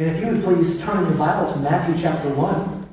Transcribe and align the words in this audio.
And 0.00 0.16
if 0.16 0.24
you 0.24 0.32
would 0.32 0.42
please 0.42 0.80
turn 0.80 1.04
your 1.04 1.14
Bible 1.14 1.52
to 1.52 1.58
Matthew 1.58 1.94
chapter 1.94 2.30
1. 2.30 2.88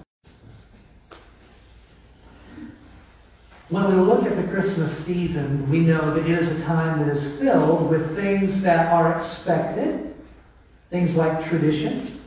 When 3.69 3.89
we 3.89 3.95
look 4.01 4.25
at 4.25 4.35
the 4.35 4.43
Christmas 4.43 5.05
season, 5.05 5.69
we 5.69 5.79
know 5.79 6.13
that 6.13 6.29
it 6.29 6.37
is 6.37 6.49
a 6.49 6.61
time 6.65 6.99
that 6.99 7.07
is 7.07 7.39
filled 7.39 7.89
with 7.89 8.13
things 8.17 8.59
that 8.59 8.91
are 8.91 9.13
expected, 9.13 10.15
things 10.89 11.15
like 11.15 11.47
tradition, 11.47 12.19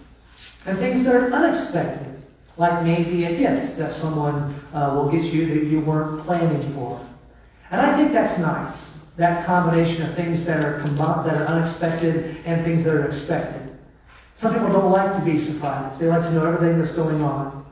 and 0.65 0.79
things 0.79 1.05
that 1.05 1.15
are 1.15 1.31
unexpected, 1.31 2.17
like 2.57 2.83
maybe 2.83 3.27
a 3.27 3.37
gift 3.37 3.77
that 3.77 3.93
someone 3.93 4.59
uh, 4.73 4.93
will 4.95 5.11
get 5.11 5.31
you 5.31 5.47
that 5.47 5.65
you 5.67 5.81
weren't 5.81 6.25
planning 6.25 6.63
for. 6.73 7.07
And 7.71 7.83
I 7.83 7.95
think 7.99 8.13
that's 8.13 8.39
nice, 8.39 8.95
that 9.19 9.45
combination 9.45 10.07
of 10.07 10.15
things 10.15 10.47
that 10.47 10.65
are, 10.65 10.81
that 10.81 11.37
are 11.37 11.47
unexpected 11.49 12.39
and 12.47 12.65
things 12.65 12.85
that 12.85 12.95
are 12.95 13.05
expected. 13.05 13.60
Some 14.41 14.55
people 14.55 14.73
don't 14.73 14.91
like 14.91 15.19
to 15.19 15.23
be 15.23 15.39
surprised. 15.39 16.01
They 16.01 16.07
like 16.07 16.23
to 16.23 16.31
know 16.31 16.47
everything 16.47 16.81
that's 16.81 16.95
going 16.95 17.21
on. 17.21 17.63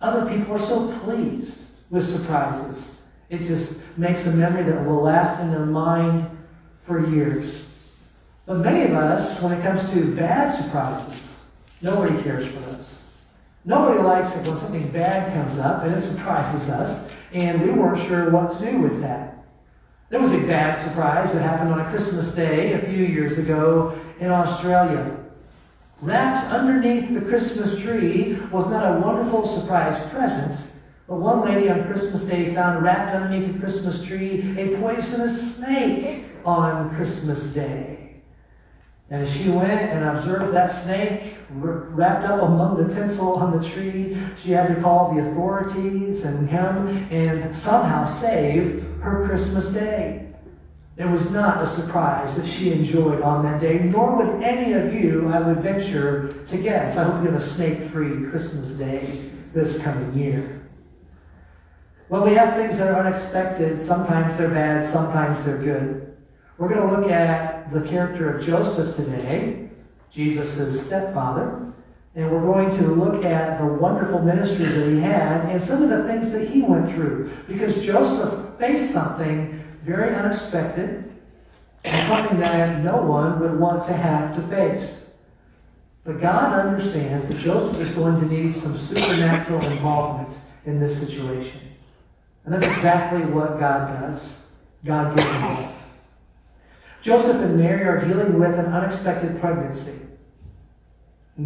Other 0.00 0.24
people 0.24 0.54
are 0.54 0.58
so 0.58 0.90
pleased 1.00 1.58
with 1.90 2.08
surprises. 2.08 2.92
It 3.28 3.42
just 3.42 3.74
makes 3.98 4.24
a 4.24 4.32
memory 4.32 4.62
that 4.62 4.86
will 4.86 5.02
last 5.02 5.38
in 5.42 5.50
their 5.50 5.66
mind 5.66 6.26
for 6.80 7.06
years. 7.06 7.68
But 8.46 8.60
many 8.60 8.84
of 8.84 8.92
us, 8.92 9.38
when 9.42 9.52
it 9.52 9.62
comes 9.62 9.90
to 9.90 10.16
bad 10.16 10.54
surprises, 10.54 11.38
nobody 11.82 12.22
cares 12.22 12.46
for 12.46 12.60
those. 12.60 12.98
Nobody 13.66 14.00
likes 14.00 14.34
it 14.34 14.46
when 14.46 14.56
something 14.56 14.88
bad 14.92 15.34
comes 15.34 15.58
up 15.58 15.82
and 15.82 15.94
it 15.94 16.00
surprises 16.00 16.70
us, 16.70 17.06
and 17.34 17.60
we 17.60 17.68
weren't 17.68 17.98
sure 17.98 18.30
what 18.30 18.58
to 18.58 18.70
do 18.70 18.78
with 18.78 19.02
that. 19.02 19.44
There 20.08 20.20
was 20.20 20.30
a 20.30 20.40
bad 20.46 20.82
surprise 20.82 21.34
that 21.34 21.42
happened 21.42 21.74
on 21.74 21.80
a 21.80 21.90
Christmas 21.90 22.34
day 22.34 22.72
a 22.72 22.78
few 22.78 23.04
years 23.04 23.36
ago 23.36 23.98
in 24.18 24.30
Australia. 24.30 25.24
Wrapped 26.02 26.52
underneath 26.52 27.14
the 27.14 27.22
Christmas 27.22 27.80
tree 27.80 28.38
was 28.52 28.66
not 28.66 28.96
a 28.96 29.00
wonderful 29.00 29.46
surprise 29.46 29.98
present, 30.10 30.70
but 31.08 31.16
one 31.16 31.40
lady 31.40 31.70
on 31.70 31.84
Christmas 31.84 32.20
Day 32.22 32.54
found 32.54 32.82
wrapped 32.82 33.14
underneath 33.14 33.50
the 33.50 33.58
Christmas 33.58 34.04
tree 34.04 34.54
a 34.58 34.76
poisonous 34.76 35.56
snake 35.56 36.26
on 36.44 36.94
Christmas 36.96 37.44
Day. 37.44 38.16
And 39.08 39.26
she 39.26 39.48
went 39.48 39.70
and 39.70 40.04
observed 40.04 40.52
that 40.52 40.66
snake 40.66 41.36
wrapped 41.50 42.24
up 42.24 42.42
among 42.42 42.76
the 42.76 42.92
tinsel 42.92 43.34
on 43.36 43.56
the 43.56 43.66
tree, 43.66 44.18
she 44.36 44.50
had 44.50 44.74
to 44.74 44.82
call 44.82 45.14
the 45.14 45.30
authorities 45.30 46.24
and 46.24 46.48
him 46.48 46.88
and 47.10 47.54
somehow 47.54 48.04
save 48.04 48.84
her 49.00 49.26
Christmas 49.26 49.68
Day. 49.68 50.25
It 50.96 51.04
was 51.04 51.30
not 51.30 51.62
a 51.62 51.66
surprise 51.66 52.36
that 52.36 52.46
she 52.46 52.72
enjoyed 52.72 53.20
on 53.20 53.44
that 53.44 53.60
day, 53.60 53.80
nor 53.80 54.16
would 54.16 54.42
any 54.42 54.72
of 54.72 54.94
you, 54.94 55.28
I 55.28 55.40
would 55.40 55.58
venture 55.58 56.28
to 56.28 56.56
guess. 56.56 56.96
I 56.96 57.04
hope 57.04 57.22
you 57.22 57.30
have 57.30 57.40
a 57.40 57.44
snake 57.44 57.82
free 57.90 58.30
Christmas 58.30 58.70
Day 58.70 59.30
this 59.52 59.78
coming 59.78 60.18
year. 60.18 60.62
When 62.08 62.22
we 62.22 62.32
have 62.34 62.54
things 62.54 62.78
that 62.78 62.94
are 62.94 63.00
unexpected, 63.00 63.76
sometimes 63.76 64.38
they're 64.38 64.48
bad, 64.48 64.88
sometimes 64.90 65.44
they're 65.44 65.58
good. 65.58 66.16
We're 66.56 66.68
going 66.68 66.88
to 66.88 66.96
look 66.96 67.10
at 67.10 67.70
the 67.72 67.82
character 67.82 68.30
of 68.30 68.42
Joseph 68.42 68.96
today, 68.96 69.68
Jesus' 70.10 70.86
stepfather, 70.86 71.74
and 72.14 72.30
we're 72.30 72.40
going 72.40 72.70
to 72.78 72.94
look 72.94 73.22
at 73.22 73.58
the 73.58 73.66
wonderful 73.66 74.22
ministry 74.22 74.64
that 74.64 74.88
he 74.88 75.00
had 75.00 75.44
and 75.50 75.60
some 75.60 75.82
of 75.82 75.90
the 75.90 76.04
things 76.04 76.32
that 76.32 76.48
he 76.48 76.62
went 76.62 76.90
through. 76.90 77.30
Because 77.46 77.84
Joseph 77.84 78.58
faced 78.58 78.92
something 78.92 79.65
very 79.86 80.14
unexpected 80.14 81.10
and 81.84 82.08
something 82.08 82.40
that 82.40 82.82
no 82.82 83.00
one 83.00 83.38
would 83.38 83.58
want 83.58 83.84
to 83.84 83.92
have 83.92 84.34
to 84.34 84.42
face. 84.48 85.04
But 86.04 86.20
God 86.20 86.66
understands 86.66 87.26
that 87.26 87.38
Joseph 87.38 87.80
is 87.80 87.94
going 87.94 88.20
to 88.20 88.26
need 88.26 88.54
some 88.54 88.76
supernatural 88.76 89.64
involvement 89.66 90.36
in 90.64 90.80
this 90.80 90.98
situation. 90.98 91.60
And 92.44 92.52
that's 92.52 92.66
exactly 92.66 93.22
what 93.32 93.60
God 93.60 94.00
does. 94.00 94.34
God 94.84 95.16
gives 95.16 95.28
him 95.28 95.68
Joseph 97.00 97.40
and 97.40 97.56
Mary 97.56 97.84
are 97.84 98.04
dealing 98.04 98.36
with 98.36 98.58
an 98.58 98.66
unexpected 98.66 99.40
pregnancy. 99.40 99.92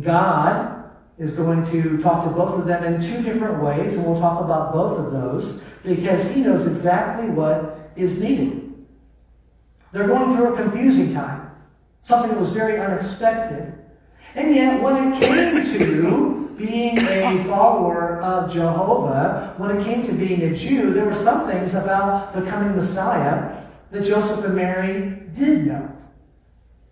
God 0.00 0.90
is 1.18 1.32
going 1.32 1.64
to 1.66 1.98
talk 1.98 2.24
to 2.24 2.30
both 2.30 2.58
of 2.58 2.66
them 2.66 2.82
in 2.84 2.98
two 2.98 3.20
different 3.22 3.62
ways, 3.62 3.92
and 3.92 4.06
we'll 4.06 4.18
talk 4.18 4.42
about 4.42 4.72
both 4.72 4.98
of 4.98 5.12
those 5.12 5.60
because 5.82 6.24
he 6.30 6.40
knows 6.40 6.66
exactly 6.66 7.28
what 7.28 7.89
is 8.00 8.18
needed. 8.18 8.72
They're 9.92 10.06
going 10.06 10.36
through 10.36 10.54
a 10.54 10.56
confusing 10.56 11.12
time, 11.12 11.50
something 12.00 12.30
that 12.30 12.38
was 12.38 12.50
very 12.50 12.80
unexpected. 12.80 13.74
And 14.34 14.54
yet, 14.54 14.80
when 14.80 15.12
it 15.12 15.22
came 15.22 15.64
to 15.64 16.54
being 16.56 16.98
a 16.98 17.44
follower 17.44 18.20
of 18.20 18.52
Jehovah, 18.52 19.54
when 19.56 19.76
it 19.76 19.84
came 19.84 20.06
to 20.06 20.12
being 20.12 20.42
a 20.42 20.54
Jew, 20.54 20.92
there 20.92 21.04
were 21.04 21.14
some 21.14 21.48
things 21.48 21.74
about 21.74 22.34
the 22.34 22.42
coming 22.42 22.76
Messiah 22.76 23.64
that 23.90 24.04
Joseph 24.04 24.44
and 24.44 24.54
Mary 24.54 25.22
did 25.34 25.66
know. 25.66 25.90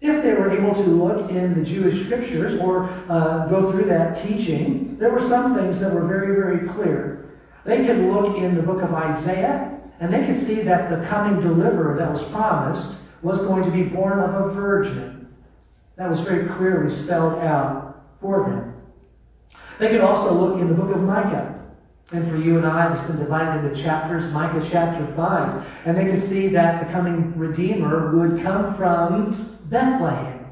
If 0.00 0.22
they 0.22 0.32
were 0.32 0.50
able 0.50 0.74
to 0.74 0.82
look 0.82 1.30
in 1.30 1.54
the 1.54 1.64
Jewish 1.64 2.04
scriptures 2.04 2.58
or 2.60 2.88
uh, 3.08 3.46
go 3.48 3.70
through 3.70 3.84
that 3.86 4.22
teaching, 4.22 4.96
there 4.98 5.10
were 5.10 5.20
some 5.20 5.54
things 5.54 5.78
that 5.80 5.92
were 5.92 6.06
very, 6.06 6.34
very 6.34 6.68
clear. 6.68 7.30
They 7.64 7.84
could 7.84 7.98
look 7.98 8.38
in 8.38 8.54
the 8.54 8.62
book 8.62 8.82
of 8.82 8.94
Isaiah 8.94 9.77
and 10.00 10.12
they 10.12 10.24
could 10.26 10.36
see 10.36 10.62
that 10.62 10.90
the 10.90 11.06
coming 11.08 11.40
deliverer 11.40 11.96
that 11.96 12.10
was 12.10 12.22
promised 12.24 12.98
was 13.22 13.38
going 13.38 13.64
to 13.64 13.70
be 13.70 13.82
born 13.82 14.18
of 14.20 14.46
a 14.46 14.52
virgin. 14.52 15.28
That 15.96 16.08
was 16.08 16.20
very 16.20 16.48
clearly 16.48 16.88
spelled 16.88 17.38
out 17.40 18.04
for 18.20 18.44
them. 18.44 18.74
They 19.78 19.88
could 19.88 20.00
also 20.00 20.32
look 20.32 20.60
in 20.60 20.68
the 20.68 20.74
book 20.74 20.94
of 20.94 21.02
Micah. 21.02 21.54
And 22.10 22.26
for 22.28 22.36
you 22.36 22.56
and 22.56 22.66
I, 22.66 22.92
it's 22.92 23.06
been 23.06 23.18
divided 23.18 23.64
into 23.64 23.80
chapters, 23.80 24.32
Micah 24.32 24.66
chapter 24.66 25.06
5. 25.14 25.66
And 25.84 25.96
they 25.96 26.06
could 26.06 26.20
see 26.20 26.48
that 26.48 26.86
the 26.86 26.92
coming 26.92 27.36
Redeemer 27.36 28.14
would 28.16 28.42
come 28.42 28.74
from 28.76 29.58
Bethlehem. 29.64 30.46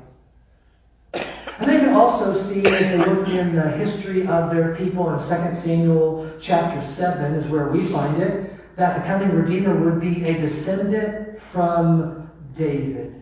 And 1.15 1.71
they 1.71 1.79
can 1.79 1.95
also 1.95 2.33
see, 2.33 2.61
as 2.61 2.81
they 2.81 2.99
look 2.99 3.27
in 3.29 3.55
the 3.57 3.71
history 3.71 4.27
of 4.27 4.51
their 4.51 4.77
people 4.77 5.09
in 5.11 5.17
2 5.17 5.25
Samuel 5.55 6.31
chapter 6.39 6.83
7, 6.83 7.35
is 7.35 7.47
where 7.47 7.69
we 7.69 7.83
find 7.85 8.21
it, 8.23 8.56
that 8.77 9.01
the 9.01 9.07
coming 9.07 9.31
Redeemer 9.31 9.75
would 9.75 10.01
be 10.01 10.25
a 10.25 10.35
descendant 10.35 11.41
from 11.41 12.31
David. 12.53 13.13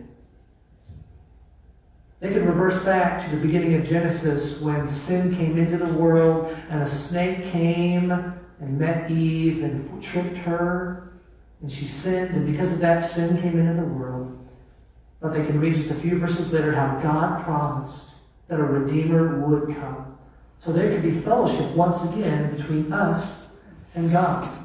They 2.21 2.33
could 2.33 2.47
reverse 2.47 2.83
back 2.85 3.23
to 3.25 3.31
the 3.31 3.41
beginning 3.41 3.75
of 3.75 3.87
Genesis 3.87 4.61
when 4.61 4.87
sin 4.87 5.35
came 5.37 5.59
into 5.59 5.77
the 5.77 5.93
world 5.93 6.57
and 6.71 6.83
a 6.83 6.87
snake 6.87 7.51
came 7.51 8.11
and 8.11 8.79
met 8.79 9.11
Eve 9.11 9.63
and 9.63 10.03
tricked 10.03 10.37
her 10.39 11.05
and 11.65 11.73
she 11.73 11.87
sinned, 11.87 12.35
and 12.35 12.45
because 12.45 12.71
of 12.71 12.79
that, 12.81 13.11
sin 13.11 13.41
came 13.41 13.59
into 13.59 13.81
the 13.81 13.89
world. 13.89 14.39
But 15.21 15.33
they 15.33 15.47
can 15.47 15.59
read 15.59 15.77
just 15.77 15.91
a 15.91 15.95
few 15.95 16.19
verses 16.19 16.53
later 16.53 16.73
how 16.73 17.01
God 17.01 17.43
promised 17.43 18.03
that 18.49 18.61
a 18.61 18.63
Redeemer 18.63 19.41
would 19.47 19.75
come. 19.75 20.19
So 20.63 20.73
there 20.73 20.93
could 20.93 21.03
be 21.03 21.19
fellowship 21.21 21.71
once 21.75 22.03
again 22.03 22.55
between 22.55 22.93
us 22.93 23.47
and 23.95 24.13
God. 24.13 24.64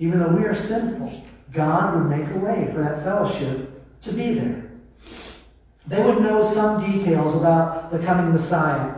Even 0.00 0.18
though 0.18 0.34
we 0.34 0.44
are 0.44 0.54
sinful, 0.54 1.12
God 1.52 1.94
would 1.94 2.18
make 2.18 2.28
a 2.34 2.38
way 2.38 2.68
for 2.72 2.82
that 2.82 3.04
fellowship 3.04 4.00
to 4.00 4.12
be 4.12 4.32
there. 4.32 4.70
They 5.86 6.02
would 6.02 6.22
know 6.22 6.42
some 6.42 6.90
details 6.90 7.34
about 7.34 7.92
the 7.92 7.98
coming 7.98 8.32
Messiah. 8.32 8.94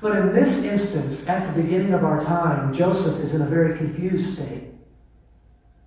But 0.00 0.16
in 0.16 0.32
this 0.32 0.64
instance, 0.64 1.28
at 1.28 1.46
the 1.54 1.62
beginning 1.62 1.92
of 1.92 2.04
our 2.04 2.18
time, 2.20 2.72
Joseph 2.72 3.20
is 3.22 3.34
in 3.34 3.42
a 3.42 3.46
very 3.46 3.76
confused 3.76 4.34
state. 4.34 4.64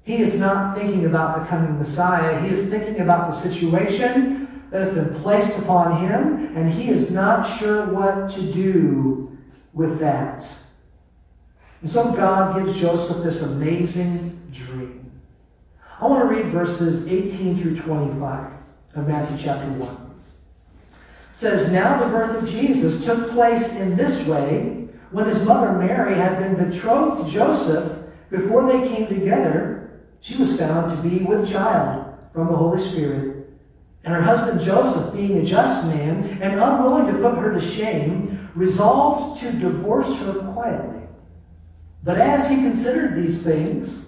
He 0.04 0.18
is 0.18 0.36
not 0.36 0.78
thinking 0.78 1.06
about 1.06 1.40
the 1.40 1.46
coming 1.48 1.78
Messiah. 1.78 2.40
He 2.42 2.50
is 2.50 2.70
thinking 2.70 3.00
about 3.00 3.30
the 3.30 3.40
situation 3.40 4.64
that 4.70 4.82
has 4.82 4.94
been 4.94 5.20
placed 5.22 5.58
upon 5.58 6.06
him, 6.06 6.56
and 6.56 6.72
he 6.72 6.90
is 6.90 7.10
not 7.10 7.44
sure 7.58 7.88
what 7.88 8.30
to 8.32 8.52
do 8.52 9.36
with 9.74 10.00
that. 10.00 10.48
And 11.82 11.90
so 11.90 12.12
God 12.12 12.56
gives 12.56 12.80
Joseph 12.80 13.24
this 13.24 13.42
amazing 13.42 14.39
dream. 14.52 15.12
I 16.00 16.08
want 16.08 16.30
to 16.30 16.36
read 16.36 16.48
verses 16.48 17.08
18 17.08 17.62
through 17.62 17.76
25 17.76 18.52
of 18.96 19.08
Matthew 19.08 19.38
chapter 19.38 19.68
1 19.72 20.10
says, 21.40 21.72
Now 21.72 22.04
the 22.04 22.10
birth 22.10 22.44
of 22.44 22.50
Jesus 22.50 23.06
took 23.06 23.32
place 23.32 23.74
in 23.76 23.96
this 23.96 24.28
way 24.28 24.90
when 25.12 25.26
his 25.26 25.42
mother 25.44 25.72
Mary 25.72 26.14
had 26.16 26.38
been 26.38 26.70
betrothed 26.70 27.26
to 27.26 27.32
Joseph. 27.32 27.98
Before 28.30 28.68
they 28.68 28.86
came 28.90 29.08
together, 29.08 30.02
she 30.20 30.36
was 30.36 30.60
found 30.60 30.92
to 30.92 31.10
be 31.10 31.24
with 31.24 31.50
child 31.50 32.14
from 32.34 32.48
the 32.48 32.58
Holy 32.58 32.78
Spirit. 32.78 33.48
And 34.04 34.14
her 34.14 34.22
husband 34.22 34.60
Joseph, 34.60 35.14
being 35.14 35.38
a 35.38 35.46
just 35.46 35.86
man 35.86 36.26
and 36.42 36.60
unwilling 36.60 37.08
to 37.08 37.22
put 37.22 37.38
her 37.38 37.54
to 37.54 37.62
shame, 37.62 38.50
resolved 38.54 39.40
to 39.40 39.52
divorce 39.54 40.14
her 40.16 40.34
quietly. 40.54 41.04
But 42.04 42.18
as 42.20 42.50
he 42.50 42.58
considered 42.58 43.16
these 43.16 43.42
things, 43.42 44.08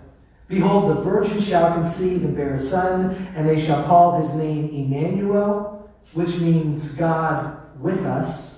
Behold, 0.51 0.89
the 0.89 1.01
virgin 1.01 1.39
shall 1.39 1.73
conceive 1.75 2.25
and 2.25 2.35
bear 2.35 2.55
a 2.55 2.59
son, 2.59 3.31
and 3.37 3.47
they 3.47 3.57
shall 3.57 3.85
call 3.85 4.21
his 4.21 4.33
name 4.33 4.69
Emmanuel, 4.69 5.89
which 6.13 6.35
means 6.39 6.89
God 6.89 7.57
with 7.79 8.05
us. 8.05 8.55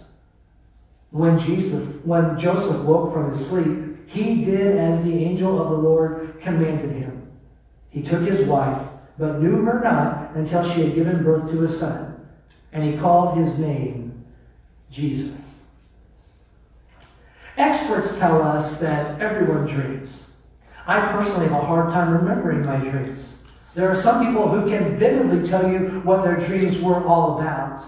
When 1.11 1.37
Jesus, 1.37 1.87
when 2.03 2.35
Joseph 2.35 2.81
woke 2.81 3.13
from 3.13 3.29
his 3.29 3.45
sleep, 3.45 4.09
he 4.09 4.43
did 4.43 4.75
as 4.75 5.03
the 5.03 5.13
angel 5.23 5.61
of 5.61 5.69
the 5.69 5.77
Lord 5.77 6.41
commanded 6.41 6.93
him. 6.93 7.31
He 7.91 8.01
took 8.01 8.23
his 8.23 8.41
wife, 8.41 8.87
but 9.19 9.39
knew 9.39 9.61
her 9.61 9.79
not 9.83 10.31
until 10.35 10.63
she 10.63 10.81
had 10.81 10.95
given 10.95 11.23
birth 11.23 11.51
to 11.51 11.63
a 11.63 11.67
son, 11.67 12.27
and 12.71 12.83
he 12.83 12.97
called 12.97 13.37
his 13.37 13.55
name 13.59 14.25
Jesus. 14.89 15.57
Experts 17.55 18.17
tell 18.17 18.41
us 18.41 18.79
that 18.79 19.21
everyone 19.21 19.67
dreams. 19.67 20.23
I 20.85 21.11
personally 21.11 21.47
have 21.47 21.63
a 21.63 21.65
hard 21.65 21.89
time 21.89 22.11
remembering 22.11 22.65
my 22.65 22.77
dreams. 22.77 23.35
There 23.73 23.89
are 23.89 23.95
some 23.95 24.25
people 24.25 24.49
who 24.49 24.69
can 24.69 24.97
vividly 24.97 25.47
tell 25.47 25.69
you 25.69 26.01
what 26.03 26.23
their 26.23 26.37
dreams 26.37 26.77
were 26.79 27.05
all 27.05 27.39
about. 27.39 27.81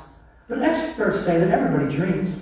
But 0.47 0.61
experts 0.61 1.19
say 1.19 1.39
that 1.39 1.49
everybody 1.49 1.93
dreams. 1.93 2.41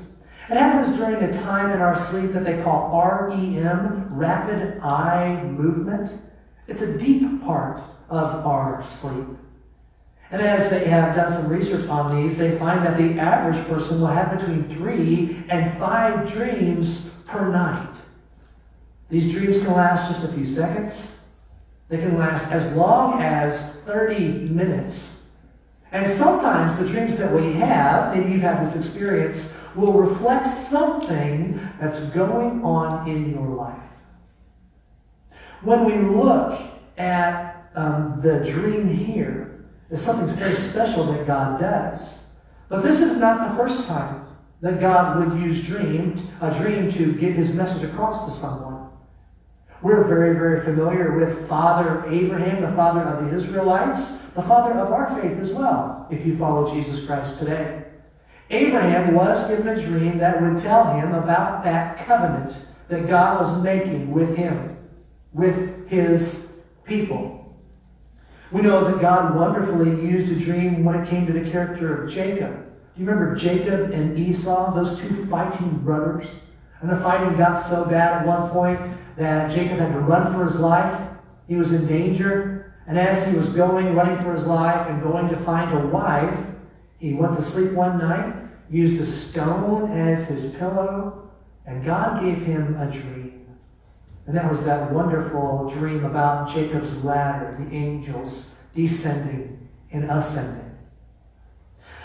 It 0.50 0.57
happens 0.57 0.95
during 0.97 1.15
a 1.23 1.33
time 1.41 1.71
in 1.71 1.81
our 1.81 1.97
sleep 1.97 2.33
that 2.33 2.44
they 2.44 2.61
call 2.61 2.91
REM, 2.91 4.07
rapid 4.13 4.79
eye 4.81 5.41
movement. 5.44 6.13
It's 6.67 6.81
a 6.81 6.97
deep 6.97 7.44
part 7.44 7.81
of 8.09 8.45
our 8.45 8.83
sleep. 8.83 9.25
And 10.31 10.41
as 10.41 10.69
they 10.69 10.85
have 10.85 11.15
done 11.15 11.31
some 11.31 11.47
research 11.47 11.88
on 11.88 12.15
these, 12.15 12.38
they 12.38 12.57
find 12.57 12.85
that 12.85 12.97
the 12.97 13.19
average 13.19 13.65
person 13.67 14.01
will 14.01 14.07
have 14.07 14.38
between 14.38 14.63
three 14.69 15.44
and 15.50 15.77
five 15.77 16.31
dreams 16.31 17.09
per 17.25 17.51
night. 17.51 17.95
These 19.13 19.31
dreams 19.31 19.57
can 19.57 19.74
last 19.74 20.12
just 20.12 20.24
a 20.24 20.33
few 20.33 20.44
seconds. 20.44 21.12
They 21.88 21.98
can 21.98 22.18
last 22.18 22.48
as 22.51 22.65
long 22.75 23.21
as 23.21 23.62
30 23.86 24.50
minutes. 24.50 25.07
And 25.92 26.07
sometimes 26.07 26.80
the 26.80 26.92
dreams 26.92 27.15
that 27.18 27.31
we 27.31 27.54
have, 27.54 28.18
maybe 28.18 28.31
you've 28.31 28.42
had 28.42 28.65
this 28.65 28.75
experience, 28.75 29.48
will 29.75 29.94
reflect 29.94 30.48
something 30.48 31.62
that's 31.80 32.00
going 32.10 32.63
on 32.63 33.07
in 33.07 33.30
your 33.30 33.45
life. 33.45 33.77
When 35.62 35.86
we 35.86 35.94
look 35.95 36.60
at 36.98 37.69
um, 37.75 38.19
the 38.19 38.39
dream 38.39 38.89
here, 38.89 39.63
it's 39.92 40.01
something 40.01 40.25
very 40.38 40.56
special 40.56 41.04
that 41.13 41.27
God 41.27 41.60
does. 41.60 42.15
But 42.68 42.81
this 42.81 43.00
is 43.00 43.15
not 43.18 43.51
the 43.51 43.56
first 43.57 43.86
time 43.86 44.25
that 44.62 44.80
God 44.80 45.19
would 45.19 45.39
use 45.39 45.63
dream, 45.63 46.18
a 46.42 46.51
dream 46.51 46.92
to 46.94 47.13
get 47.13 47.33
his 47.33 47.54
message 47.54 47.83
across 47.83 48.25
to 48.25 48.31
someone. 48.31 48.82
We're 49.83 50.06
very, 50.06 50.33
very 50.35 50.62
familiar 50.62 51.12
with 51.12 51.45
Father 51.50 52.06
Abraham, 52.07 52.62
the 52.62 52.71
father 52.71 53.01
of 53.01 53.25
the 53.25 53.35
Israelites, 53.35 54.12
the 54.33 54.41
father 54.41 54.80
of 54.80 54.94
our 54.94 55.19
faith 55.19 55.38
as 55.38 55.50
well, 55.50 56.07
if 56.09 56.25
you 56.25 56.38
follow 56.38 56.74
Jesus 56.74 57.06
Christ 57.06 57.38
today. 57.38 57.83
Abraham 58.50 59.13
was 59.13 59.45
given 59.50 59.68
a 59.68 59.81
dream 59.81 60.19
that 60.19 60.41
would 60.41 60.57
tell 60.57 60.94
him 60.94 61.13
about 61.13 61.65
that 61.65 62.07
covenant 62.07 62.56
that 62.88 63.09
God 63.09 63.39
was 63.39 63.62
making 63.62 64.09
with 64.09 64.38
him, 64.38 64.77
with 65.33 65.89
his 65.89 66.45
people. 66.86 67.53
We 68.53 68.62
know 68.62 68.89
that 68.89 69.01
God 69.01 69.36
wonderfully 69.36 69.89
used 70.01 70.31
a 70.31 70.45
dream 70.45 70.86
when 70.86 71.01
it 71.01 71.09
came 71.09 71.27
to 71.27 71.33
the 71.33 71.51
character 71.51 72.03
of 72.03 72.09
Jacob. 72.09 72.53
Do 72.95 73.01
you 73.01 73.06
remember 73.06 73.36
Jacob 73.36 73.91
and 73.91 74.18
Esau, 74.18 74.74
those 74.74 74.97
two 74.97 75.25
fighting 75.25 75.79
brothers? 75.79 76.27
And 76.83 76.91
the 76.91 76.97
fighting 76.97 77.38
got 77.38 77.65
so 77.65 77.85
bad 77.85 78.12
at 78.21 78.27
one 78.27 78.50
point 78.50 78.77
that 79.15 79.56
Jacob 79.56 79.80
had 79.80 79.94
to 79.94 80.00
run 80.00 80.33
for 80.33 80.44
his 80.44 80.57
life. 80.57 81.09
He 81.47 81.56
was 81.56 81.71
in 81.71 81.88
danger. 81.88 82.74
And 82.88 83.00
as 83.00 83.25
he 83.25 83.38
was 83.38 83.47
going, 83.47 83.95
running 83.95 84.21
for 84.21 84.33
his 84.33 84.44
life, 84.44 84.89
and 84.89 85.01
going 85.01 85.30
to 85.30 85.35
find 85.38 85.74
a 85.74 85.88
wife, 85.88 86.38
he 87.00 87.13
went 87.13 87.38
to 87.38 87.41
sleep 87.41 87.71
one 87.71 88.00
night, 88.00 88.35
used 88.69 89.00
a 89.00 89.06
stone 89.06 89.91
as 89.91 90.25
his 90.25 90.53
pillow, 90.56 91.31
and 91.65 91.85
God 91.85 92.21
gave 92.21 92.41
him 92.41 92.75
a 92.75 92.91
dream. 92.91 93.45
And 94.27 94.36
that 94.36 94.50
was 94.50 94.62
that 94.65 94.91
wonderful 94.91 95.69
dream 95.74 96.03
about 96.03 96.53
Jacob's 96.53 96.94
ladder, 97.01 97.56
the 97.62 97.74
angels 97.74 98.50
descending 98.75 99.69
and 99.94 100.12
ascending. 100.12 100.69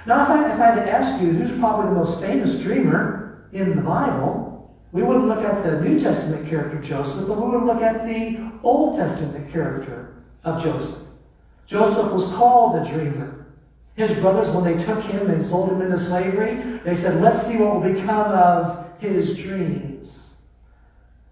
Now, 0.06 0.22
if 0.22 0.28
I, 0.30 0.52
if 0.52 0.60
I 0.60 0.64
had 0.66 0.74
to 0.76 0.88
ask 0.88 1.20
you 1.20 1.32
who's 1.32 1.58
probably 1.58 1.88
the 1.88 1.96
most 1.96 2.20
famous 2.20 2.54
dreamer 2.54 3.48
in 3.52 3.74
the 3.74 3.82
Bible, 3.82 4.37
we 4.92 5.02
wouldn't 5.02 5.28
look 5.28 5.44
at 5.44 5.64
the 5.64 5.80
New 5.80 6.00
Testament 6.00 6.48
character 6.48 6.80
Joseph, 6.80 7.28
but 7.28 7.36
we 7.36 7.50
would 7.50 7.64
look 7.64 7.82
at 7.82 8.06
the 8.06 8.50
Old 8.62 8.96
Testament 8.96 9.52
character 9.52 10.22
of 10.44 10.62
Joseph. 10.62 10.96
Joseph 11.66 12.10
was 12.10 12.24
called 12.34 12.76
a 12.76 12.90
dreamer. 12.90 13.46
His 13.94 14.12
brothers, 14.12 14.48
when 14.50 14.64
they 14.64 14.82
took 14.82 15.02
him 15.02 15.28
and 15.28 15.42
sold 15.42 15.70
him 15.70 15.82
into 15.82 15.98
slavery, 15.98 16.80
they 16.84 16.94
said, 16.94 17.20
Let's 17.20 17.46
see 17.46 17.58
what 17.58 17.74
will 17.74 17.92
become 17.92 18.32
of 18.32 18.86
his 18.98 19.36
dreams. 19.36 20.30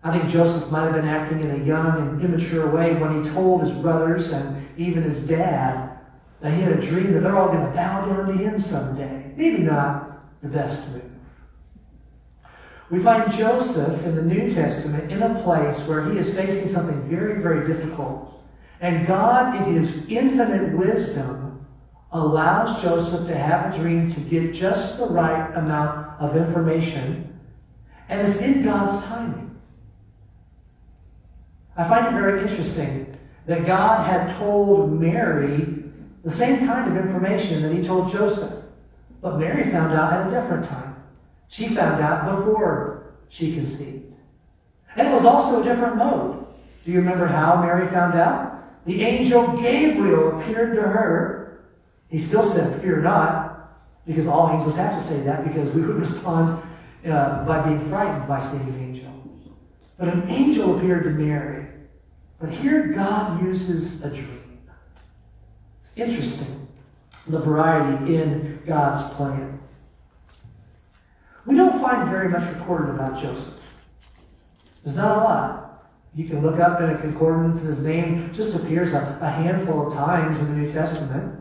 I 0.02 0.16
think 0.16 0.30
Joseph 0.30 0.70
might 0.70 0.84
have 0.84 0.94
been 0.94 1.08
acting 1.08 1.40
in 1.40 1.50
a 1.50 1.64
young 1.64 2.08
and 2.08 2.22
immature 2.22 2.70
way 2.70 2.94
when 2.94 3.24
he 3.24 3.30
told 3.30 3.62
his 3.62 3.72
brothers 3.72 4.28
and 4.28 4.68
even 4.76 5.02
his 5.02 5.20
dad 5.26 5.98
that 6.40 6.52
he 6.52 6.60
had 6.60 6.72
a 6.72 6.80
dream 6.80 7.12
that 7.12 7.20
they're 7.20 7.36
all 7.36 7.48
going 7.48 7.64
to 7.64 7.70
bow 7.70 8.04
down 8.06 8.26
to 8.26 8.32
him 8.32 8.60
someday. 8.60 9.32
Maybe 9.36 9.58
not 9.58 10.22
the 10.42 10.48
best 10.48 10.86
move. 10.90 11.02
We 12.90 13.00
find 13.00 13.30
Joseph 13.32 14.04
in 14.04 14.14
the 14.14 14.22
New 14.22 14.48
Testament 14.48 15.10
in 15.10 15.22
a 15.22 15.42
place 15.42 15.78
where 15.80 16.08
he 16.10 16.18
is 16.18 16.32
facing 16.32 16.68
something 16.68 17.08
very, 17.08 17.42
very 17.42 17.66
difficult. 17.66 18.44
And 18.80 19.06
God, 19.06 19.56
in 19.56 19.74
his 19.74 20.08
infinite 20.08 20.76
wisdom, 20.76 21.66
allows 22.12 22.80
Joseph 22.80 23.26
to 23.26 23.36
have 23.36 23.74
a 23.74 23.78
dream 23.78 24.12
to 24.14 24.20
get 24.20 24.52
just 24.52 24.98
the 24.98 25.06
right 25.06 25.52
amount 25.56 26.20
of 26.20 26.36
information. 26.36 27.38
And 28.08 28.26
it's 28.26 28.36
in 28.38 28.64
God's 28.64 29.04
timing. 29.06 29.58
I 31.76 31.88
find 31.88 32.06
it 32.06 32.12
very 32.12 32.40
interesting 32.40 33.18
that 33.46 33.66
God 33.66 34.06
had 34.06 34.36
told 34.38 34.92
Mary 34.92 35.84
the 36.24 36.30
same 36.30 36.66
kind 36.66 36.90
of 36.90 37.04
information 37.04 37.62
that 37.62 37.72
he 37.72 37.82
told 37.82 38.10
Joseph. 38.10 38.52
But 39.20 39.38
Mary 39.38 39.70
found 39.70 39.92
out 39.92 40.12
at 40.12 40.28
a 40.28 40.30
different 40.30 40.68
time. 40.68 40.95
She 41.48 41.68
found 41.68 42.02
out 42.02 42.36
before 42.36 43.14
she 43.28 43.54
conceived. 43.54 44.12
And 44.96 45.08
it 45.08 45.12
was 45.12 45.24
also 45.24 45.60
a 45.60 45.64
different 45.64 45.96
mode. 45.96 46.46
Do 46.84 46.92
you 46.92 46.98
remember 46.98 47.26
how 47.26 47.60
Mary 47.60 47.86
found 47.88 48.14
out? 48.14 48.84
The 48.86 49.02
angel 49.02 49.56
Gabriel 49.60 50.40
appeared 50.40 50.76
to 50.76 50.82
her. 50.82 51.64
He 52.08 52.18
still 52.18 52.42
said, 52.42 52.80
Fear 52.80 53.02
not, 53.02 53.76
because 54.06 54.26
all 54.26 54.50
angels 54.50 54.76
have 54.76 54.94
to 54.94 55.02
say 55.02 55.20
that 55.22 55.44
because 55.44 55.68
we 55.70 55.82
would 55.82 55.96
respond 56.00 56.62
uh, 57.04 57.44
by 57.44 57.62
being 57.62 57.80
frightened 57.88 58.26
by 58.26 58.38
seeing 58.40 58.62
an 58.62 58.80
angel. 58.80 59.12
But 59.98 60.08
an 60.08 60.28
angel 60.28 60.76
appeared 60.76 61.04
to 61.04 61.10
Mary. 61.10 61.66
But 62.38 62.50
here 62.50 62.88
God 62.88 63.42
uses 63.42 64.02
a 64.04 64.10
dream. 64.10 64.58
It's 65.80 65.92
interesting, 65.96 66.68
the 67.26 67.38
variety 67.38 68.16
in 68.16 68.60
God's 68.66 69.14
plan. 69.14 69.55
Find 71.86 72.08
very 72.08 72.28
much 72.28 72.42
recorded 72.52 72.96
about 72.96 73.22
Joseph. 73.22 73.54
There's 74.82 74.96
not 74.96 75.18
a 75.18 75.20
lot. 75.20 75.86
You 76.16 76.26
can 76.26 76.42
look 76.42 76.58
up 76.58 76.80
in 76.80 76.90
a 76.90 76.98
concordance, 76.98 77.58
and 77.58 77.66
his 77.68 77.78
name 77.78 78.32
just 78.32 78.56
appears 78.56 78.92
a, 78.92 79.16
a 79.20 79.30
handful 79.30 79.86
of 79.86 79.94
times 79.94 80.36
in 80.40 80.46
the 80.48 80.54
New 80.54 80.68
Testament. 80.68 81.40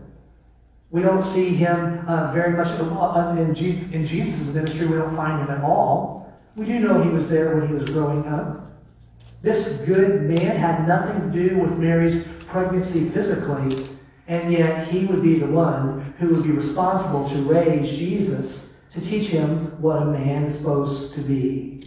We 0.91 1.01
don't 1.01 1.23
see 1.23 1.49
him 1.49 2.07
uh, 2.07 2.31
very 2.31 2.55
much 2.55 2.67
uh, 2.67 3.35
in 3.39 3.55
Jesus, 3.55 3.91
in 3.91 4.05
Jesus' 4.05 4.53
ministry. 4.53 4.85
We 4.85 4.97
don't 4.97 5.15
find 5.15 5.41
him 5.41 5.49
at 5.49 5.63
all. 5.63 6.31
We 6.55 6.67
do 6.67 6.79
know 6.79 7.01
he 7.01 7.09
was 7.09 7.27
there 7.27 7.57
when 7.57 7.67
he 7.67 7.73
was 7.73 7.89
growing 7.89 8.27
up. 8.27 8.71
This 9.41 9.67
good 9.87 10.21
man 10.29 10.57
had 10.57 10.87
nothing 10.87 11.21
to 11.21 11.49
do 11.49 11.57
with 11.57 11.79
Mary's 11.79 12.23
pregnancy 12.45 13.09
physically, 13.09 13.87
and 14.27 14.53
yet 14.53 14.89
he 14.89 15.05
would 15.05 15.23
be 15.23 15.39
the 15.39 15.47
one 15.47 16.13
who 16.19 16.35
would 16.35 16.43
be 16.43 16.51
responsible 16.51 17.27
to 17.29 17.35
raise 17.45 17.89
Jesus 17.89 18.64
to 18.95 19.01
teach 19.01 19.27
him 19.27 19.79
what 19.81 20.01
a 20.01 20.05
man 20.05 20.43
is 20.45 20.55
supposed 20.55 21.13
to 21.13 21.21
be. 21.21 21.83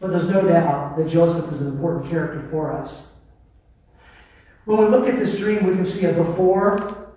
But 0.00 0.10
there's 0.10 0.28
no 0.28 0.42
doubt 0.42 0.96
that 0.96 1.08
Joseph 1.08 1.50
is 1.52 1.60
an 1.60 1.68
important 1.68 2.10
character 2.10 2.40
for 2.50 2.72
us. 2.72 3.06
When 4.64 4.78
we 4.78 4.86
look 4.86 5.08
at 5.08 5.18
this 5.18 5.38
dream, 5.38 5.66
we 5.66 5.74
can 5.74 5.84
see 5.84 6.04
a 6.06 6.12
before 6.12 7.08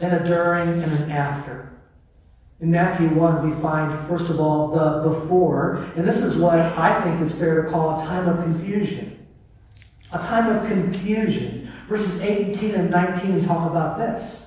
and 0.00 0.14
a 0.14 0.24
during 0.24 0.82
and 0.82 0.92
an 0.92 1.10
after. 1.10 1.70
In 2.60 2.70
Matthew 2.70 3.08
1, 3.08 3.48
we 3.48 3.62
find, 3.62 4.08
first 4.08 4.30
of 4.30 4.40
all, 4.40 4.68
the 4.68 5.08
before, 5.08 5.86
and 5.96 6.06
this 6.06 6.18
is 6.18 6.36
what 6.36 6.58
I 6.58 7.00
think 7.02 7.20
is 7.20 7.32
fair 7.32 7.62
to 7.62 7.70
call 7.70 7.98
a 7.98 8.04
time 8.04 8.28
of 8.28 8.42
confusion. 8.42 9.26
A 10.12 10.18
time 10.18 10.54
of 10.54 10.66
confusion. 10.66 11.72
Verses 11.88 12.20
18 12.20 12.74
and 12.74 12.90
19 12.90 13.44
talk 13.44 13.70
about 13.70 13.98
this. 13.98 14.44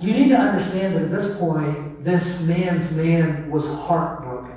You 0.00 0.12
need 0.12 0.28
to 0.28 0.36
understand 0.36 0.96
that 0.96 1.02
at 1.04 1.10
this 1.10 1.36
point, 1.38 1.83
this 2.04 2.40
man's 2.40 2.90
man 2.90 3.50
was 3.50 3.64
heartbroken. 3.66 4.56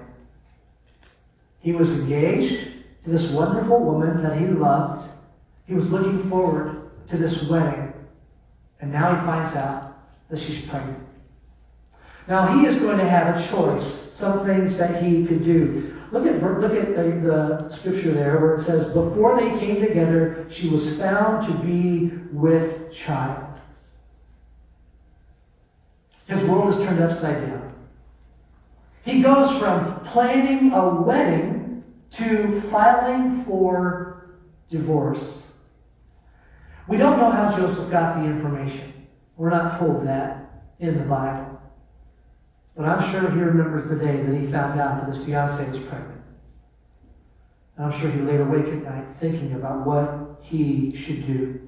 He 1.60 1.72
was 1.72 1.90
engaged 1.90 2.68
to 3.04 3.10
this 3.10 3.24
wonderful 3.32 3.80
woman 3.80 4.22
that 4.22 4.38
he 4.38 4.48
loved. 4.48 5.10
He 5.66 5.74
was 5.74 5.90
looking 5.90 6.30
forward 6.30 6.90
to 7.10 7.18
this 7.18 7.44
wedding. 7.44 7.94
And 8.80 8.92
now 8.92 9.16
he 9.16 9.26
finds 9.26 9.56
out 9.56 9.98
that 10.30 10.40
she's 10.40 10.66
pregnant. 10.66 11.04
Now 12.28 12.58
he 12.58 12.66
is 12.66 12.76
going 12.76 12.98
to 12.98 13.08
have 13.08 13.38
a 13.38 13.48
choice, 13.48 14.12
some 14.14 14.46
things 14.46 14.76
that 14.78 15.02
he 15.02 15.26
could 15.26 15.44
do. 15.44 15.98
Look 16.12 16.26
at, 16.26 16.42
look 16.42 16.76
at 16.76 16.96
the, 16.96 17.04
the 17.22 17.70
scripture 17.70 18.12
there 18.12 18.40
where 18.40 18.56
it 18.56 18.64
says, 18.64 18.86
Before 18.94 19.40
they 19.40 19.58
came 19.60 19.82
together, 19.82 20.46
she 20.50 20.70
was 20.70 20.98
found 20.98 21.46
to 21.48 21.54
be 21.66 22.08
with 22.32 22.94
child. 22.94 23.47
His 26.28 26.44
world 26.44 26.70
is 26.70 26.76
turned 26.76 27.00
upside 27.00 27.48
down. 27.48 27.74
He 29.04 29.22
goes 29.22 29.58
from 29.58 30.02
planning 30.02 30.74
a 30.74 31.02
wedding 31.02 31.84
to 32.12 32.62
filing 32.70 33.46
for 33.46 34.36
divorce. 34.70 35.44
We 36.88 36.98
don't 36.98 37.18
know 37.18 37.30
how 37.30 37.56
Joseph 37.56 37.90
got 37.90 38.18
the 38.18 38.26
information. 38.26 38.94
We're 39.38 39.50
not 39.50 39.80
told 39.80 40.06
that 40.06 40.64
in 40.80 40.98
the 40.98 41.06
Bible. 41.06 41.62
But 42.76 42.86
I'm 42.86 43.12
sure 43.12 43.30
he 43.30 43.40
remembers 43.40 43.90
the 43.90 43.96
day 43.96 44.22
that 44.22 44.36
he 44.36 44.48
found 44.52 44.80
out 44.80 45.02
that 45.02 45.14
his 45.14 45.24
fiancee 45.24 45.70
was 45.70 45.80
pregnant. 45.80 46.22
And 47.76 47.86
I'm 47.86 48.00
sure 48.00 48.10
he 48.10 48.22
laid 48.22 48.42
awake 48.42 48.68
at 48.68 48.84
night 48.84 49.06
thinking 49.16 49.54
about 49.54 49.86
what 49.86 50.40
he 50.42 50.96
should 50.96 51.26
do. 51.26 51.62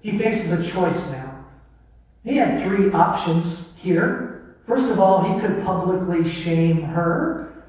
He 0.00 0.18
faces 0.18 0.52
a 0.52 0.70
choice 0.70 1.06
now. 1.10 1.29
He 2.24 2.36
had 2.36 2.62
three 2.62 2.90
options 2.92 3.68
here. 3.76 4.56
First 4.66 4.90
of 4.90 5.00
all, 5.00 5.22
he 5.22 5.40
could 5.40 5.64
publicly 5.64 6.28
shame 6.28 6.82
her 6.82 7.64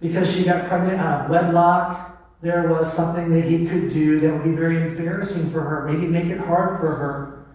because 0.00 0.30
she 0.32 0.44
got 0.44 0.68
pregnant 0.68 1.00
out 1.00 1.24
of 1.24 1.30
wedlock. 1.30 2.08
There 2.42 2.68
was 2.68 2.92
something 2.92 3.30
that 3.30 3.44
he 3.44 3.66
could 3.66 3.92
do 3.92 4.20
that 4.20 4.32
would 4.32 4.44
be 4.44 4.54
very 4.54 4.82
embarrassing 4.82 5.50
for 5.50 5.62
her, 5.62 5.88
maybe 5.88 6.06
make 6.06 6.26
it 6.26 6.38
hard 6.38 6.80
for 6.80 6.94
her. 6.94 7.46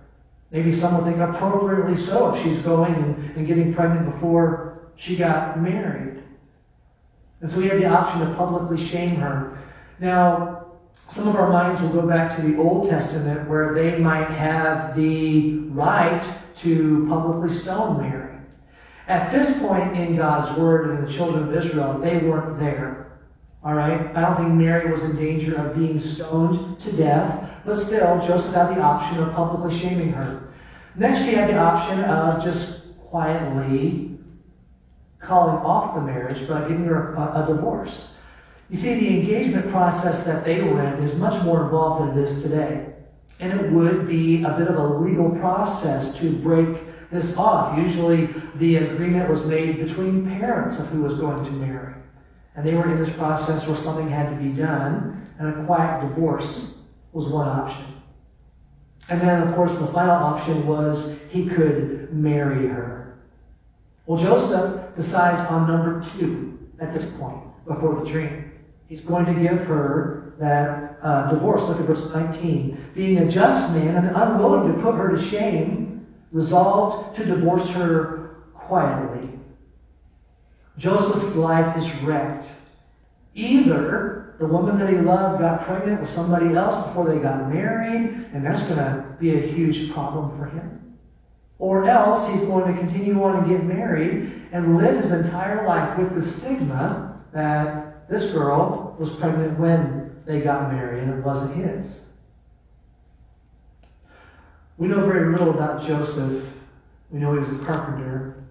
Maybe 0.49 0.71
some 0.71 0.97
will 0.97 1.03
think 1.03 1.17
appropriately 1.17 1.95
so 1.95 2.33
if 2.33 2.41
she's 2.41 2.57
going 2.59 2.95
and, 2.95 3.37
and 3.37 3.45
getting 3.45 3.73
pregnant 3.73 4.05
before 4.05 4.91
she 4.95 5.17
got 5.17 5.59
married. 5.59 6.23
And 7.41 7.51
so 7.51 7.59
he 7.59 7.67
had 7.67 7.79
the 7.79 7.85
option 7.85 8.21
to 8.21 8.33
publicly 8.35 8.77
shame 8.83 9.15
her. 9.17 9.59
Now, 9.99 10.56
some 11.05 11.27
of 11.27 11.35
our 11.35 11.49
minds 11.49 11.79
will 11.81 11.89
go 11.89 12.07
back 12.07 12.35
to 12.35 12.41
the 12.41 12.57
Old 12.57 12.89
Testament 12.89 13.47
where 13.47 13.73
they 13.73 13.97
might 13.97 14.29
have 14.29 14.95
the 14.95 15.59
right 15.69 16.23
to 16.57 17.05
publicly 17.07 17.49
stone 17.55 18.01
Mary. 18.01 18.35
At 19.07 19.31
this 19.31 19.57
point 19.59 19.95
in 19.95 20.17
God's 20.17 20.57
Word 20.57 20.89
and 20.89 20.99
in 20.99 21.05
the 21.05 21.11
children 21.11 21.47
of 21.47 21.55
Israel, 21.55 21.97
they 21.97 22.17
weren't 22.17 22.59
there. 22.59 23.19
All 23.63 23.73
right? 23.73 24.15
I 24.15 24.21
don't 24.21 24.35
think 24.35 24.49
Mary 24.49 24.91
was 24.91 25.01
in 25.01 25.15
danger 25.15 25.55
of 25.55 25.75
being 25.77 25.99
stoned 25.99 26.79
to 26.79 26.91
death. 26.91 27.49
But 27.65 27.75
still, 27.75 28.19
Joseph 28.19 28.53
had 28.53 28.75
the 28.75 28.81
option 28.81 29.21
of 29.21 29.33
publicly 29.33 29.77
shaming 29.77 30.11
her. 30.13 30.53
Next, 30.95 31.21
he 31.21 31.33
had 31.33 31.49
the 31.49 31.57
option 31.57 31.99
of 32.01 32.43
just 32.43 32.81
quietly 32.99 34.17
calling 35.19 35.57
off 35.57 35.95
the 35.95 36.01
marriage, 36.01 36.47
but 36.47 36.67
giving 36.67 36.85
her 36.85 37.13
a, 37.13 37.43
a 37.43 37.47
divorce. 37.47 38.07
You 38.69 38.75
see, 38.75 38.95
the 38.95 39.19
engagement 39.19 39.69
process 39.71 40.23
that 40.23 40.43
they 40.43 40.61
were 40.61 40.83
in 40.83 41.01
is 41.01 41.15
much 41.15 41.41
more 41.43 41.63
involved 41.63 42.01
than 42.01 42.17
it 42.17 42.29
is 42.29 42.41
today. 42.41 42.93
And 43.39 43.57
it 43.57 43.71
would 43.71 44.07
be 44.07 44.43
a 44.43 44.49
bit 44.49 44.67
of 44.67 44.75
a 44.75 44.83
legal 44.83 45.31
process 45.31 46.17
to 46.17 46.31
break 46.37 46.77
this 47.09 47.37
off. 47.37 47.77
Usually, 47.77 48.27
the 48.55 48.77
agreement 48.77 49.29
was 49.29 49.45
made 49.45 49.77
between 49.77 50.27
parents 50.39 50.77
of 50.79 50.87
who 50.87 51.03
was 51.03 51.13
going 51.13 51.45
to 51.45 51.51
marry. 51.51 51.93
And 52.55 52.65
they 52.65 52.73
were 52.73 52.91
in 52.91 52.97
this 52.97 53.09
process 53.11 53.65
where 53.65 53.77
something 53.77 54.09
had 54.09 54.31
to 54.31 54.35
be 54.35 54.49
done, 54.49 55.23
and 55.39 55.47
a 55.47 55.65
quiet 55.65 56.01
divorce 56.01 56.71
was 57.13 57.27
one 57.27 57.47
option. 57.47 57.85
And 59.09 59.21
then, 59.21 59.47
of 59.47 59.55
course, 59.55 59.75
the 59.75 59.87
final 59.87 60.11
option 60.11 60.67
was 60.67 61.15
he 61.29 61.45
could 61.47 62.11
marry 62.11 62.67
her. 62.67 63.19
Well, 64.05 64.17
Joseph 64.17 64.95
decides 64.95 65.39
on 65.41 65.67
number 65.67 66.01
two 66.01 66.57
at 66.79 66.93
this 66.93 67.05
point 67.13 67.37
before 67.65 68.03
the 68.03 68.09
dream. 68.09 68.46
He's 68.87 69.01
going 69.01 69.25
to 69.25 69.33
give 69.33 69.65
her 69.65 70.33
that 70.39 70.97
uh, 71.01 71.31
divorce. 71.31 71.63
Look 71.63 71.79
at 71.79 71.85
verse 71.85 72.13
19. 72.13 72.91
Being 72.95 73.17
a 73.17 73.29
just 73.29 73.71
man 73.73 74.05
and 74.05 74.15
unwilling 74.15 74.73
to 74.73 74.81
put 74.81 74.95
her 74.95 75.15
to 75.15 75.21
shame, 75.21 76.07
resolved 76.31 77.15
to 77.17 77.25
divorce 77.25 77.69
her 77.69 78.37
quietly. 78.53 79.29
Joseph's 80.77 81.35
life 81.35 81.75
is 81.77 81.91
wrecked. 82.03 82.47
Either 83.33 84.35
the 84.39 84.45
woman 84.45 84.77
that 84.77 84.89
he 84.89 84.97
loved 84.97 85.39
got 85.39 85.65
pregnant 85.65 86.01
with 86.01 86.09
somebody 86.09 86.53
else 86.53 86.75
before 86.87 87.07
they 87.07 87.19
got 87.19 87.51
married, 87.51 88.27
and 88.33 88.45
that's 88.45 88.61
going 88.61 88.75
to 88.75 89.05
be 89.19 89.35
a 89.35 89.41
huge 89.41 89.91
problem 89.91 90.37
for 90.37 90.45
him. 90.45 90.97
Or 91.59 91.89
else 91.89 92.27
he's 92.27 92.41
going 92.47 92.71
to 92.71 92.79
continue 92.79 93.21
on 93.23 93.37
and 93.37 93.47
get 93.47 93.63
married 93.63 94.47
and 94.51 94.77
live 94.77 95.01
his 95.01 95.11
entire 95.11 95.65
life 95.65 95.97
with 95.97 96.13
the 96.13 96.21
stigma 96.21 97.19
that 97.33 97.86
this 98.09 98.31
girl 98.31 98.95
was 98.97 99.09
pregnant 99.09 99.59
when 99.59 100.21
they 100.25 100.41
got 100.41 100.71
married 100.71 101.03
and 101.03 101.13
it 101.13 101.23
wasn't 101.23 101.55
his. 101.55 101.99
We 104.77 104.87
know 104.87 105.05
very 105.05 105.31
little 105.31 105.49
about 105.49 105.81
Joseph. 105.81 106.45
We 107.09 107.19
know 107.19 107.33
he 107.33 107.39
was 107.39 107.59
a 107.59 107.65
carpenter. 107.65 108.43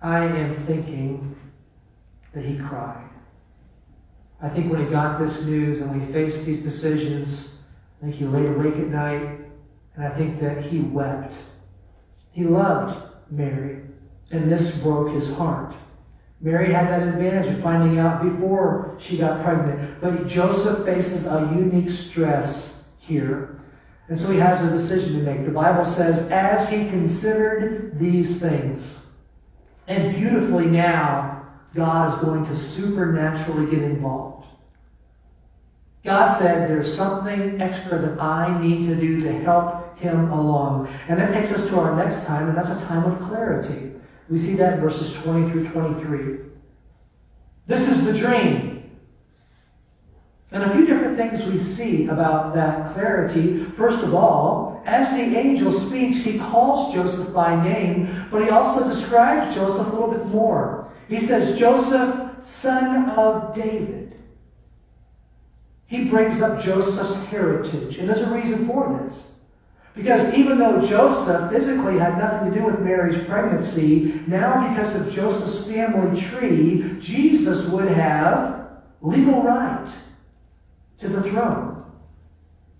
I 0.00 0.24
am 0.24 0.54
thinking 0.54 1.36
that 2.32 2.44
he 2.44 2.58
cried. 2.58 3.08
I 4.40 4.48
think 4.48 4.72
when 4.72 4.84
he 4.84 4.90
got 4.90 5.20
this 5.20 5.42
news 5.42 5.78
and 5.78 5.90
when 5.90 6.00
he 6.00 6.12
faced 6.12 6.44
these 6.44 6.62
decisions, 6.62 7.54
I 8.00 8.06
think 8.06 8.16
he 8.16 8.24
lay 8.24 8.46
awake 8.46 8.74
at 8.74 8.88
night, 8.88 9.40
and 9.94 10.04
I 10.04 10.08
think 10.08 10.40
that 10.40 10.64
he 10.64 10.80
wept. 10.80 11.34
He 12.32 12.42
loved 12.42 13.00
Mary, 13.30 13.82
and 14.32 14.50
this 14.50 14.72
broke 14.78 15.14
his 15.14 15.28
heart. 15.34 15.74
Mary 16.42 16.72
had 16.72 16.88
that 16.88 17.06
advantage 17.06 17.46
of 17.46 17.62
finding 17.62 18.00
out 18.00 18.22
before 18.22 18.96
she 18.98 19.16
got 19.16 19.42
pregnant, 19.44 20.00
but 20.00 20.26
Joseph 20.26 20.84
faces 20.84 21.24
a 21.26 21.48
unique 21.54 21.88
stress 21.88 22.82
here. 22.98 23.60
And 24.08 24.18
so 24.18 24.30
he 24.30 24.38
has 24.38 24.60
a 24.60 24.68
decision 24.68 25.14
to 25.14 25.18
make. 25.20 25.46
The 25.46 25.52
Bible 25.52 25.84
says, 25.84 26.18
as 26.30 26.68
he 26.68 26.88
considered 26.88 27.96
these 27.98 28.40
things, 28.40 28.98
and 29.86 30.14
beautifully 30.16 30.66
now, 30.66 31.46
God 31.74 32.12
is 32.12 32.20
going 32.20 32.44
to 32.46 32.54
supernaturally 32.54 33.70
get 33.70 33.82
involved. 33.82 34.46
God 36.04 36.26
said, 36.26 36.68
There's 36.68 36.92
something 36.92 37.60
extra 37.60 37.98
that 37.98 38.20
I 38.20 38.60
need 38.60 38.86
to 38.88 38.96
do 38.96 39.20
to 39.22 39.32
help 39.40 39.98
him 39.98 40.30
along. 40.32 40.92
And 41.08 41.18
that 41.18 41.32
takes 41.32 41.52
us 41.52 41.68
to 41.68 41.78
our 41.78 41.94
next 41.96 42.24
time, 42.26 42.48
and 42.48 42.58
that's 42.58 42.68
a 42.68 42.86
time 42.86 43.04
of 43.04 43.20
clarity. 43.22 43.92
We 44.32 44.38
see 44.38 44.54
that 44.54 44.74
in 44.74 44.80
verses 44.80 45.12
20 45.12 45.50
through 45.50 45.68
23. 45.68 46.38
This 47.66 47.86
is 47.86 48.02
the 48.02 48.14
dream. 48.14 48.90
And 50.50 50.62
a 50.62 50.72
few 50.72 50.86
different 50.86 51.18
things 51.18 51.42
we 51.42 51.58
see 51.58 52.06
about 52.06 52.54
that 52.54 52.94
clarity. 52.94 53.62
First 53.62 53.98
of 53.98 54.14
all, 54.14 54.82
as 54.86 55.10
the 55.10 55.38
angel 55.38 55.70
speaks, 55.70 56.22
he 56.22 56.38
calls 56.38 56.94
Joseph 56.94 57.34
by 57.34 57.62
name, 57.62 58.26
but 58.30 58.42
he 58.42 58.48
also 58.48 58.88
describes 58.88 59.54
Joseph 59.54 59.88
a 59.88 59.90
little 59.90 60.10
bit 60.10 60.24
more. 60.28 60.90
He 61.10 61.18
says, 61.18 61.58
Joseph, 61.58 62.42
son 62.42 63.10
of 63.10 63.54
David. 63.54 64.16
He 65.88 66.06
brings 66.06 66.40
up 66.40 66.58
Joseph's 66.58 67.22
heritage. 67.26 67.98
And 67.98 68.08
there's 68.08 68.20
a 68.20 68.32
reason 68.32 68.66
for 68.66 68.98
this. 69.02 69.31
Because 69.94 70.32
even 70.32 70.58
though 70.58 70.80
Joseph 70.80 71.50
physically 71.50 71.98
had 71.98 72.16
nothing 72.16 72.50
to 72.50 72.58
do 72.58 72.64
with 72.64 72.80
Mary's 72.80 73.26
pregnancy, 73.26 74.22
now 74.26 74.68
because 74.68 74.94
of 74.94 75.12
Joseph's 75.12 75.66
family 75.66 76.18
tree, 76.18 76.96
Jesus 76.98 77.66
would 77.66 77.88
have 77.88 78.70
legal 79.02 79.42
right 79.42 79.86
to 80.98 81.08
the 81.08 81.22
throne. 81.22 81.84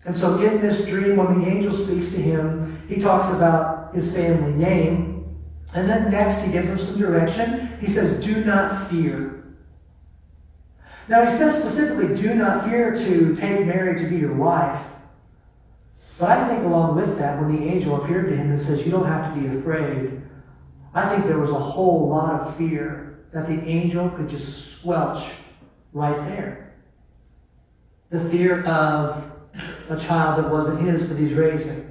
And 0.04 0.16
so 0.16 0.40
in 0.40 0.61
this 0.61 0.87
dream, 0.87 1.16
when 1.16 1.40
the 1.40 1.47
angel 1.47 1.71
speaks 1.71 2.09
to 2.11 2.16
him, 2.16 2.83
he 2.88 2.97
talks 2.97 3.26
about 3.28 3.95
his 3.95 4.11
family 4.12 4.52
name. 4.52 5.38
And 5.75 5.88
then 5.88 6.11
next, 6.11 6.40
he 6.42 6.50
gives 6.50 6.69
him 6.69 6.78
some 6.78 6.99
direction. 6.99 7.76
He 7.81 7.87
says, 7.87 8.25
Do 8.25 8.45
not 8.45 8.90
fear. 8.90 9.45
Now, 11.09 11.25
he 11.25 11.31
says 11.31 11.54
specifically, 11.59 12.14
Do 12.14 12.35
not 12.35 12.69
fear 12.69 12.95
to 12.95 13.35
take 13.37 13.66
Mary 13.66 13.99
to 13.99 14.07
be 14.09 14.16
your 14.16 14.35
wife. 14.35 14.83
But 16.19 16.31
I 16.31 16.49
think 16.49 16.64
along 16.64 16.97
with 16.97 17.19
that, 17.19 17.40
when 17.40 17.57
the 17.57 17.62
angel 17.69 18.02
appeared 18.02 18.28
to 18.28 18.37
him 18.37 18.50
and 18.50 18.59
says, 18.59 18.85
You 18.85 18.90
don't 18.90 19.07
have 19.07 19.35
to 19.35 19.40
be 19.40 19.57
afraid, 19.57 20.23
I 20.95 21.09
think 21.09 21.26
there 21.26 21.38
was 21.38 21.50
a 21.50 21.59
whole 21.59 22.09
lot 22.09 22.40
of 22.40 22.57
fear 22.57 23.25
that 23.33 23.47
the 23.47 23.61
angel 23.66 24.11
could 24.11 24.28
just 24.28 24.73
squelch 24.76 25.31
right 25.92 26.16
there. 26.28 26.75
The 28.11 28.21
fear 28.28 28.64
of 28.66 29.31
a 29.88 29.99
child 29.99 30.42
that 30.42 30.50
wasn't 30.50 30.81
his 30.83 31.09
that 31.09 31.19
he's 31.19 31.33
raising. 31.33 31.88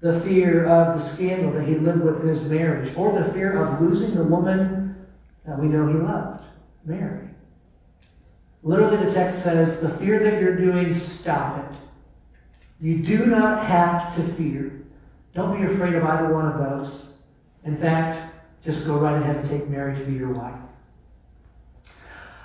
The 0.00 0.20
fear 0.20 0.66
of 0.66 0.98
the 0.98 1.02
scandal 1.02 1.52
that 1.52 1.66
he 1.66 1.76
lived 1.76 2.02
with 2.02 2.20
in 2.20 2.28
his 2.28 2.44
marriage. 2.44 2.94
Or 2.96 3.18
the 3.18 3.32
fear 3.32 3.62
of 3.62 3.80
losing 3.80 4.14
the 4.14 4.24
woman 4.24 5.06
that 5.46 5.58
we 5.58 5.68
know 5.68 5.86
he 5.86 5.94
loved, 5.94 6.44
Mary. 6.84 7.28
Literally, 8.62 8.98
the 8.98 9.10
text 9.10 9.42
says, 9.42 9.80
The 9.80 9.90
fear 9.90 10.18
that 10.18 10.40
you're 10.40 10.56
doing, 10.56 10.92
stop 10.92 11.58
it. 11.58 11.78
You 12.84 12.98
do 12.98 13.24
not 13.24 13.64
have 13.64 14.14
to 14.14 14.22
fear. 14.34 14.84
Don't 15.34 15.58
be 15.58 15.64
afraid 15.64 15.94
of 15.94 16.04
either 16.04 16.34
one 16.34 16.44
of 16.44 16.58
those. 16.58 17.14
In 17.64 17.74
fact, 17.74 18.20
just 18.62 18.84
go 18.84 18.98
right 18.98 19.16
ahead 19.16 19.36
and 19.36 19.48
take 19.48 19.70
Mary 19.70 19.94
to 19.94 20.04
be 20.04 20.12
your 20.12 20.32
wife. 20.32 20.60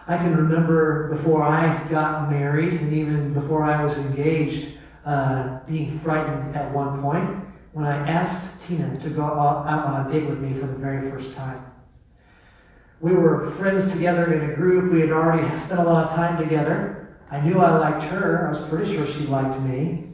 I 0.08 0.16
can 0.16 0.34
remember 0.38 1.10
before 1.10 1.44
I 1.44 1.86
got 1.90 2.32
married 2.32 2.76
and 2.76 2.94
even 2.94 3.34
before 3.34 3.66
I 3.66 3.84
was 3.84 3.96
engaged, 3.96 4.78
uh, 5.04 5.60
being 5.68 6.00
frightened 6.00 6.56
at 6.56 6.74
one 6.74 7.02
point 7.02 7.46
when 7.74 7.86
I 7.86 7.98
asked 8.10 8.66
Tina 8.66 8.98
to 8.98 9.10
go 9.10 9.24
out 9.24 9.68
on 9.68 10.08
a 10.08 10.10
date 10.10 10.30
with 10.30 10.40
me 10.40 10.54
for 10.54 10.68
the 10.68 10.76
very 10.76 11.12
first 11.12 11.36
time. 11.36 11.66
We 13.02 13.12
were 13.12 13.50
friends 13.52 13.92
together 13.92 14.32
in 14.32 14.52
a 14.52 14.56
group. 14.56 14.94
We 14.94 15.02
had 15.02 15.12
already 15.12 15.54
spent 15.58 15.82
a 15.82 15.84
lot 15.84 16.06
of 16.06 16.16
time 16.16 16.38
together. 16.38 17.10
I 17.30 17.42
knew 17.42 17.60
I 17.60 17.78
liked 17.78 18.04
her. 18.04 18.48
I 18.48 18.58
was 18.58 18.70
pretty 18.70 18.96
sure 18.96 19.06
she 19.06 19.28
liked 19.28 19.60
me. 19.60 20.09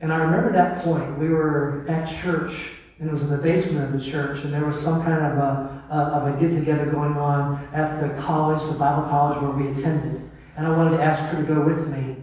And 0.00 0.12
I 0.12 0.18
remember 0.18 0.52
that 0.52 0.78
point. 0.78 1.18
We 1.18 1.28
were 1.28 1.86
at 1.88 2.06
church, 2.06 2.70
and 2.98 3.08
it 3.08 3.10
was 3.10 3.22
in 3.22 3.30
the 3.30 3.38
basement 3.38 3.84
of 3.84 3.92
the 3.92 4.10
church, 4.10 4.44
and 4.44 4.52
there 4.52 4.64
was 4.64 4.78
some 4.78 5.02
kind 5.02 5.24
of 5.24 5.38
a, 5.38 5.84
of 5.90 6.34
a 6.34 6.40
get 6.40 6.50
together 6.50 6.86
going 6.86 7.16
on 7.16 7.66
at 7.72 8.00
the 8.00 8.22
college, 8.22 8.62
the 8.64 8.78
Bible 8.78 9.08
college 9.08 9.40
where 9.40 9.50
we 9.50 9.68
attended. 9.68 10.30
And 10.56 10.66
I 10.66 10.76
wanted 10.76 10.96
to 10.96 11.02
ask 11.02 11.20
her 11.22 11.40
to 11.40 11.46
go 11.46 11.60
with 11.60 11.88
me. 11.88 12.16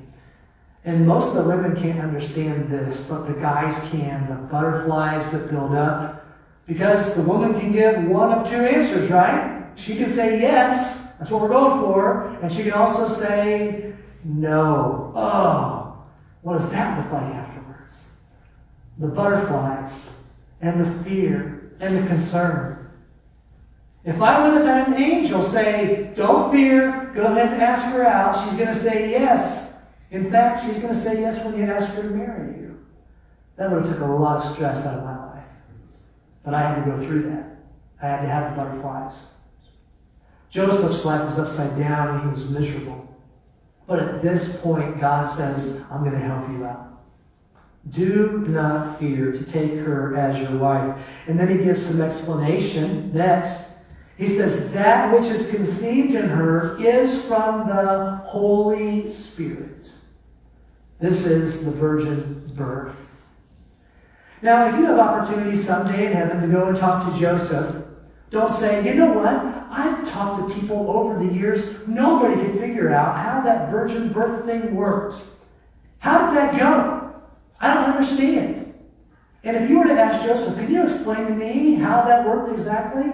And 0.83 1.05
most 1.07 1.27
of 1.27 1.35
the 1.35 1.43
women 1.43 1.75
can't 1.75 1.99
understand 1.99 2.69
this, 2.69 2.99
but 2.99 3.27
the 3.27 3.33
guys 3.33 3.77
can. 3.91 4.27
The 4.27 4.35
butterflies 4.35 5.29
that 5.31 5.49
build 5.49 5.73
up. 5.73 6.25
Because 6.65 7.13
the 7.15 7.21
woman 7.21 7.59
can 7.59 7.71
give 7.71 8.03
one 8.05 8.31
of 8.31 8.49
two 8.49 8.55
answers, 8.55 9.09
right? 9.09 9.67
She 9.75 9.95
can 9.95 10.09
say 10.09 10.39
yes, 10.39 11.01
that's 11.19 11.29
what 11.29 11.41
we're 11.41 11.49
going 11.49 11.81
for. 11.81 12.37
And 12.41 12.51
she 12.51 12.63
can 12.63 12.73
also 12.73 13.07
say 13.07 13.93
no. 14.23 15.11
Oh, 15.15 16.03
what 16.41 16.53
does 16.53 16.71
that 16.71 16.97
look 16.97 17.11
like? 17.11 17.50
The 18.97 19.07
butterflies 19.07 20.09
and 20.61 20.79
the 20.79 21.03
fear 21.03 21.73
and 21.79 21.97
the 21.97 22.07
concern. 22.07 22.89
If 24.03 24.19
I 24.21 24.43
would 24.43 24.57
have 24.57 24.65
had 24.65 24.87
an 24.87 25.01
angel 25.01 25.41
say, 25.41 26.11
Don't 26.15 26.51
fear, 26.51 27.11
go 27.13 27.23
ahead 27.23 27.53
and 27.53 27.61
ask 27.61 27.83
her 27.85 28.05
out, 28.05 28.35
she's 28.43 28.57
going 28.57 28.67
to 28.67 28.75
say 28.75 29.11
yes. 29.11 29.73
In 30.09 30.29
fact, 30.31 30.65
she's 30.65 30.75
going 30.75 30.93
to 30.93 30.99
say 30.99 31.21
yes 31.21 31.43
when 31.43 31.57
you 31.57 31.63
ask 31.63 31.87
her 31.89 32.03
to 32.03 32.09
marry 32.09 32.59
you. 32.59 32.79
That 33.57 33.71
would 33.71 33.85
have 33.85 33.93
took 33.93 34.01
a 34.01 34.05
lot 34.05 34.45
of 34.45 34.53
stress 34.53 34.85
out 34.85 34.97
of 34.97 35.03
my 35.03 35.25
life. 35.27 35.43
But 36.43 36.53
I 36.53 36.61
had 36.61 36.83
to 36.83 36.91
go 36.91 36.97
through 37.05 37.29
that. 37.29 37.57
I 38.01 38.07
had 38.07 38.21
to 38.21 38.27
have 38.27 38.55
the 38.55 38.61
butterflies. 38.61 39.15
Joseph's 40.49 41.05
life 41.05 41.23
was 41.23 41.39
upside 41.39 41.77
down 41.77 42.15
and 42.15 42.23
he 42.23 42.27
was 42.27 42.49
miserable. 42.49 43.07
But 43.87 43.99
at 43.99 44.21
this 44.21 44.57
point, 44.57 44.99
God 44.99 45.33
says, 45.35 45.81
I'm 45.89 46.01
going 46.01 46.13
to 46.13 46.19
help 46.19 46.49
you 46.49 46.65
out. 46.65 46.90
Do 47.89 48.45
not 48.47 48.99
fear 48.99 49.31
to 49.31 49.43
take 49.43 49.73
her 49.79 50.15
as 50.15 50.39
your 50.39 50.57
wife. 50.57 51.03
And 51.27 51.39
then 51.39 51.47
he 51.49 51.63
gives 51.63 51.85
some 51.85 51.99
explanation 51.99 53.11
next. 53.13 53.65
He 54.17 54.27
says, 54.27 54.71
That 54.71 55.11
which 55.11 55.29
is 55.29 55.49
conceived 55.49 56.13
in 56.13 56.29
her 56.29 56.79
is 56.79 57.23
from 57.23 57.67
the 57.67 58.21
Holy 58.23 59.09
Spirit. 59.09 59.89
This 60.99 61.25
is 61.25 61.65
the 61.65 61.71
virgin 61.71 62.47
birth. 62.55 63.23
Now, 64.43 64.67
if 64.67 64.75
you 64.75 64.85
have 64.85 64.99
opportunity 64.99 65.57
someday 65.57 66.05
in 66.05 66.11
heaven 66.11 66.41
to 66.41 66.47
go 66.47 66.67
and 66.67 66.77
talk 66.77 67.11
to 67.11 67.19
Joseph, 67.19 67.83
don't 68.29 68.49
say, 68.49 68.85
you 68.85 68.93
know 68.93 69.13
what? 69.13 69.33
I've 69.71 70.07
talked 70.09 70.47
to 70.47 70.55
people 70.59 70.89
over 70.89 71.23
the 71.23 71.33
years. 71.33 71.87
Nobody 71.87 72.35
could 72.41 72.59
figure 72.59 72.91
out 72.91 73.17
how 73.17 73.41
that 73.41 73.71
virgin 73.71 74.11
birth 74.13 74.45
thing 74.45 74.75
worked. 74.75 75.21
How 75.99 76.27
did 76.27 76.37
that 76.37 76.59
go? 76.59 77.00
I 77.61 77.73
don't 77.73 77.91
understand. 77.91 78.73
And 79.43 79.55
if 79.55 79.69
you 79.69 79.79
were 79.79 79.85
to 79.85 79.93
ask 79.93 80.21
Joseph, 80.25 80.55
can 80.55 80.71
you 80.71 80.83
explain 80.83 81.27
to 81.27 81.33
me 81.33 81.75
how 81.75 82.03
that 82.03 82.25
worked 82.25 82.51
exactly? 82.51 83.11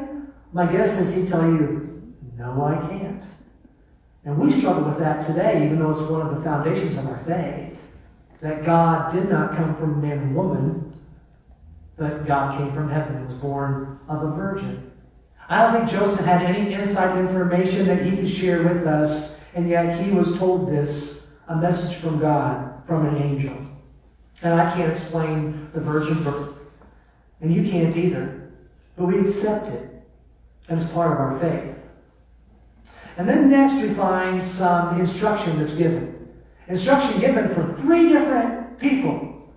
My 0.53 0.65
guess 0.65 0.97
is 0.97 1.13
he'd 1.13 1.27
tell 1.27 1.41
you, 1.41 2.13
no, 2.38 2.63
I 2.63 2.88
can't. 2.88 3.21
And 4.25 4.38
we 4.38 4.51
struggle 4.51 4.83
with 4.83 4.99
that 4.99 5.25
today, 5.25 5.65
even 5.65 5.79
though 5.79 5.91
it's 5.91 6.01
one 6.01 6.21
of 6.21 6.36
the 6.36 6.41
foundations 6.43 6.95
of 6.95 7.05
our 7.07 7.17
faith. 7.17 7.77
That 8.41 8.65
God 8.65 9.13
did 9.13 9.29
not 9.29 9.55
come 9.55 9.75
from 9.75 10.01
man 10.01 10.19
and 10.19 10.36
woman, 10.36 10.91
but 11.97 12.25
God 12.25 12.57
came 12.57 12.71
from 12.71 12.89
heaven 12.89 13.15
and 13.15 13.25
was 13.25 13.33
born 13.36 13.99
of 14.07 14.23
a 14.23 14.31
virgin. 14.31 14.91
I 15.49 15.63
don't 15.63 15.73
think 15.73 15.89
Joseph 15.89 16.25
had 16.25 16.41
any 16.43 16.73
inside 16.73 17.17
information 17.17 17.88
that 17.88 18.01
he 18.03 18.15
could 18.15 18.29
share 18.29 18.62
with 18.62 18.86
us, 18.86 19.33
and 19.55 19.67
yet 19.67 20.03
he 20.03 20.12
was 20.12 20.38
told 20.38 20.69
this 20.69 21.19
a 21.47 21.55
message 21.55 21.95
from 21.95 22.19
God, 22.19 22.83
from 22.86 23.07
an 23.07 23.17
angel. 23.23 23.66
And 24.41 24.54
I 24.54 24.71
can't 24.73 24.91
explain 24.91 25.69
the 25.73 25.80
virgin 25.80 26.23
birth. 26.23 26.56
And 27.41 27.54
you 27.54 27.69
can't 27.69 27.95
either. 27.95 28.52
But 28.95 29.06
we 29.06 29.19
accept 29.19 29.67
it 29.67 29.89
as 30.69 30.84
part 30.91 31.12
of 31.12 31.19
our 31.19 31.39
faith. 31.39 31.76
And 33.17 33.28
then 33.28 33.50
next 33.50 33.76
we 33.76 33.93
find 33.93 34.43
some 34.43 35.00
instruction 35.00 35.58
that's 35.58 35.73
given. 35.73 36.30
Instruction 36.67 37.19
given 37.19 37.47
for 37.50 37.73
three 37.73 38.10
different 38.10 38.80
people. 38.80 39.50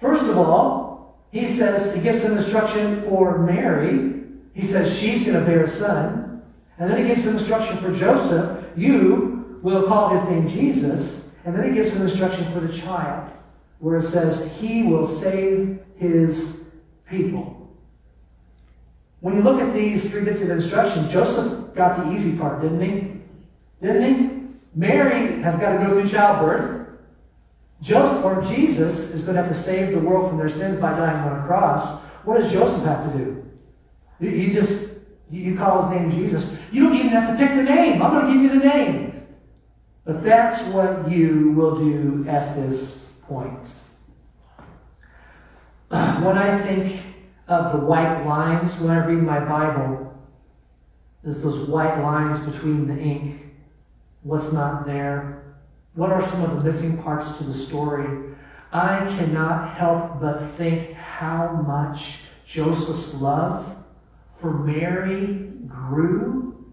First 0.00 0.24
of 0.24 0.36
all, 0.36 1.20
he 1.30 1.46
says, 1.48 1.94
he 1.94 2.00
gives 2.00 2.22
some 2.22 2.36
instruction 2.36 3.02
for 3.02 3.38
Mary. 3.38 4.22
He 4.54 4.62
says 4.62 4.98
she's 4.98 5.24
going 5.24 5.38
to 5.38 5.44
bear 5.44 5.64
a 5.64 5.68
son. 5.68 6.42
And 6.78 6.90
then 6.90 7.00
he 7.00 7.06
gives 7.06 7.24
some 7.24 7.34
instruction 7.34 7.76
for 7.78 7.92
Joseph. 7.92 8.64
You 8.76 9.58
will 9.62 9.86
call 9.86 10.08
his 10.10 10.22
name 10.28 10.48
Jesus. 10.48 11.24
And 11.44 11.54
then 11.54 11.68
he 11.68 11.74
gives 11.74 11.92
some 11.92 12.02
instruction 12.02 12.50
for 12.52 12.60
the 12.60 12.72
child 12.72 13.30
where 13.78 13.98
it 13.98 14.02
says, 14.02 14.50
He 14.58 14.82
will 14.82 15.06
save 15.06 15.80
His 15.96 16.60
people. 17.08 17.56
When 19.20 19.34
you 19.34 19.42
look 19.42 19.60
at 19.60 19.72
these 19.72 20.08
three 20.08 20.22
bits 20.22 20.40
of 20.40 20.50
instruction, 20.50 21.08
Joseph 21.08 21.74
got 21.74 21.96
the 21.98 22.12
easy 22.12 22.36
part, 22.36 22.62
didn't 22.62 22.80
he? 22.80 23.20
Didn't 23.80 24.14
he? 24.14 24.36
Mary 24.74 25.42
has 25.42 25.56
got 25.56 25.72
to 25.72 25.84
go 25.84 25.94
through 25.94 26.08
childbirth. 26.08 26.88
Joseph 27.82 28.24
or 28.24 28.42
Jesus 28.42 29.10
is 29.10 29.20
going 29.22 29.36
to 29.36 29.42
have 29.42 29.50
to 29.50 29.58
save 29.58 29.92
the 29.92 29.98
world 29.98 30.28
from 30.28 30.38
their 30.38 30.48
sins 30.48 30.80
by 30.80 30.90
dying 30.96 31.16
on 31.28 31.42
a 31.42 31.46
cross. 31.46 32.00
What 32.24 32.40
does 32.40 32.52
Joseph 32.52 32.82
have 32.84 33.12
to 33.12 33.18
do? 33.18 33.44
You 34.20 34.52
just 34.52 34.90
you 35.30 35.56
call 35.56 35.82
his 35.82 35.98
name 35.98 36.10
Jesus. 36.10 36.50
You 36.70 36.84
don't 36.84 36.96
even 36.96 37.08
have 37.08 37.36
to 37.36 37.44
pick 37.44 37.56
the 37.56 37.62
name. 37.62 38.00
I'm 38.00 38.12
going 38.12 38.26
to 38.26 38.32
give 38.32 38.42
you 38.42 38.60
the 38.60 38.68
name. 38.68 39.26
But 40.04 40.22
that's 40.22 40.62
what 40.72 41.10
you 41.10 41.50
will 41.50 41.78
do 41.78 42.24
at 42.28 42.54
this 42.54 43.00
point. 43.28 43.66
When 46.22 46.36
I 46.36 46.60
think 46.62 47.00
of 47.48 47.72
the 47.72 47.86
white 47.86 48.24
lines 48.24 48.74
when 48.74 48.90
I 48.90 49.04
read 49.06 49.22
my 49.22 49.38
Bible, 49.38 50.12
there's 51.22 51.40
those 51.40 51.68
white 51.68 52.02
lines 52.02 52.38
between 52.38 52.86
the 52.86 52.98
ink. 52.98 53.54
What's 54.22 54.52
not 54.52 54.86
there? 54.86 55.56
What 55.94 56.10
are 56.10 56.22
some 56.22 56.42
of 56.42 56.56
the 56.56 56.64
missing 56.64 57.02
parts 57.02 57.36
to 57.38 57.44
the 57.44 57.54
story? 57.54 58.34
I 58.72 59.06
cannot 59.16 59.76
help 59.76 60.20
but 60.20 60.40
think 60.40 60.92
how 60.92 61.52
much 61.66 62.18
Joseph's 62.44 63.14
love 63.14 63.76
for 64.40 64.52
Mary 64.52 65.50
grew 65.66 66.72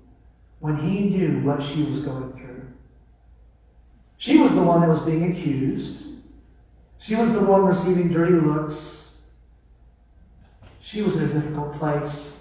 when 0.60 0.78
he 0.78 1.10
knew 1.10 1.42
what 1.42 1.62
she 1.62 1.84
was 1.84 2.00
going 2.00 2.34
through. 2.34 2.68
She 4.18 4.38
was 4.38 4.54
the 4.54 4.64
one 4.64 4.82
that 4.82 4.90
was 4.90 5.00
being 5.00 5.32
accused. 5.32 6.03
She 7.04 7.16
was 7.16 7.34
the 7.34 7.42
one 7.42 7.66
receiving 7.66 8.14
dirty 8.14 8.36
looks. 8.36 9.16
She 10.80 11.02
was 11.02 11.18
in 11.18 11.26
a 11.26 11.34
difficult 11.34 11.78
place. 11.78 12.32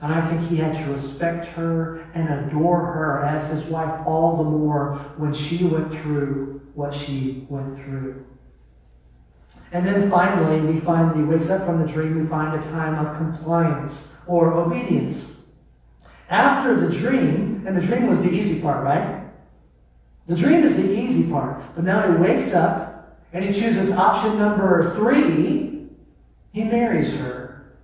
And 0.00 0.12
I 0.12 0.28
think 0.28 0.40
he 0.48 0.56
had 0.56 0.74
to 0.74 0.90
respect 0.90 1.46
her 1.46 2.00
and 2.14 2.28
adore 2.28 2.80
her 2.80 3.24
as 3.24 3.48
his 3.48 3.62
wife 3.66 4.04
all 4.08 4.38
the 4.38 4.50
more 4.50 4.96
when 5.18 5.32
she 5.32 5.64
went 5.64 5.92
through 5.92 6.60
what 6.74 6.92
she 6.92 7.46
went 7.48 7.76
through. 7.84 8.26
And 9.70 9.86
then 9.86 10.10
finally, 10.10 10.62
we 10.62 10.80
find 10.80 11.10
that 11.10 11.16
he 11.16 11.22
wakes 11.22 11.48
up 11.48 11.64
from 11.64 11.80
the 11.80 11.86
dream, 11.86 12.20
we 12.20 12.26
find 12.26 12.58
a 12.58 12.62
time 12.70 13.06
of 13.06 13.16
compliance 13.18 14.02
or 14.26 14.52
obedience. 14.52 15.30
After 16.28 16.74
the 16.74 16.90
dream, 16.90 17.62
and 17.68 17.76
the 17.76 17.80
dream 17.80 18.08
was 18.08 18.20
the 18.20 18.30
easy 18.30 18.60
part, 18.60 18.84
right? 18.84 19.22
The 20.26 20.34
dream 20.34 20.64
is 20.64 20.74
the 20.74 20.92
easy 20.92 21.30
part. 21.30 21.62
But 21.76 21.84
now 21.84 22.10
he 22.10 22.18
wakes 22.18 22.52
up 22.52 22.87
And 23.32 23.44
he 23.44 23.52
chooses 23.52 23.90
option 23.90 24.38
number 24.38 24.94
three. 24.94 25.86
He 26.52 26.64
marries 26.64 27.12
her. 27.14 27.76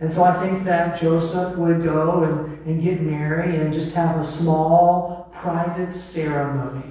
And 0.00 0.10
so 0.10 0.22
I 0.22 0.40
think 0.40 0.64
that 0.64 1.00
Joseph 1.00 1.56
would 1.56 1.82
go 1.82 2.22
and, 2.22 2.66
and 2.66 2.82
get 2.82 3.00
married 3.00 3.54
and 3.56 3.72
just 3.72 3.94
have 3.94 4.18
a 4.18 4.24
small 4.24 5.30
private 5.32 5.92
ceremony. 5.92 6.84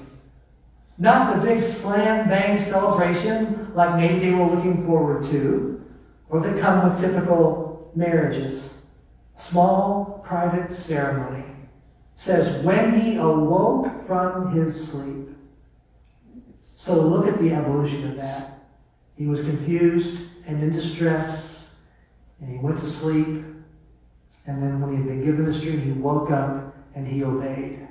Not 0.98 1.36
the 1.36 1.42
big 1.42 1.64
slam 1.64 2.28
bang 2.28 2.58
celebration 2.58 3.72
like 3.76 3.96
maybe 3.96 4.20
they 4.20 4.32
were 4.32 4.46
looking 4.46 4.86
forward 4.86 5.24
to, 5.30 5.82
or 6.30 6.42
that 6.42 6.60
come 6.60 6.90
with 6.90 7.00
typical 7.00 7.92
marriages. 7.96 8.74
Small 9.36 10.24
private 10.26 10.72
ceremony 10.72 11.46
says 12.16 12.64
when 12.66 13.00
he 13.00 13.18
awoke 13.18 14.06
from 14.08 14.52
his 14.52 14.90
sleep. 14.90 15.30
So 16.78 17.02
look 17.02 17.28
at 17.28 17.40
the 17.40 17.54
evolution 17.54 18.08
of 18.08 18.18
that. 18.18 18.60
He 19.18 19.26
was 19.26 19.40
confused 19.40 20.22
and 20.46 20.62
in 20.62 20.72
distress, 20.72 21.70
and 22.40 22.50
he 22.50 22.58
went 22.60 22.78
to 22.78 22.86
sleep. 22.86 23.44
And 24.46 24.64
then 24.64 24.80
when 24.80 24.92
he 24.92 24.98
had 24.98 25.08
been 25.08 25.26
given 25.26 25.44
this 25.44 25.60
dream, 25.60 25.82
he 25.82 25.92
woke 25.92 26.30
up 26.30 26.78
and 26.94 27.08
he 27.08 27.24
obeyed. 27.24 27.88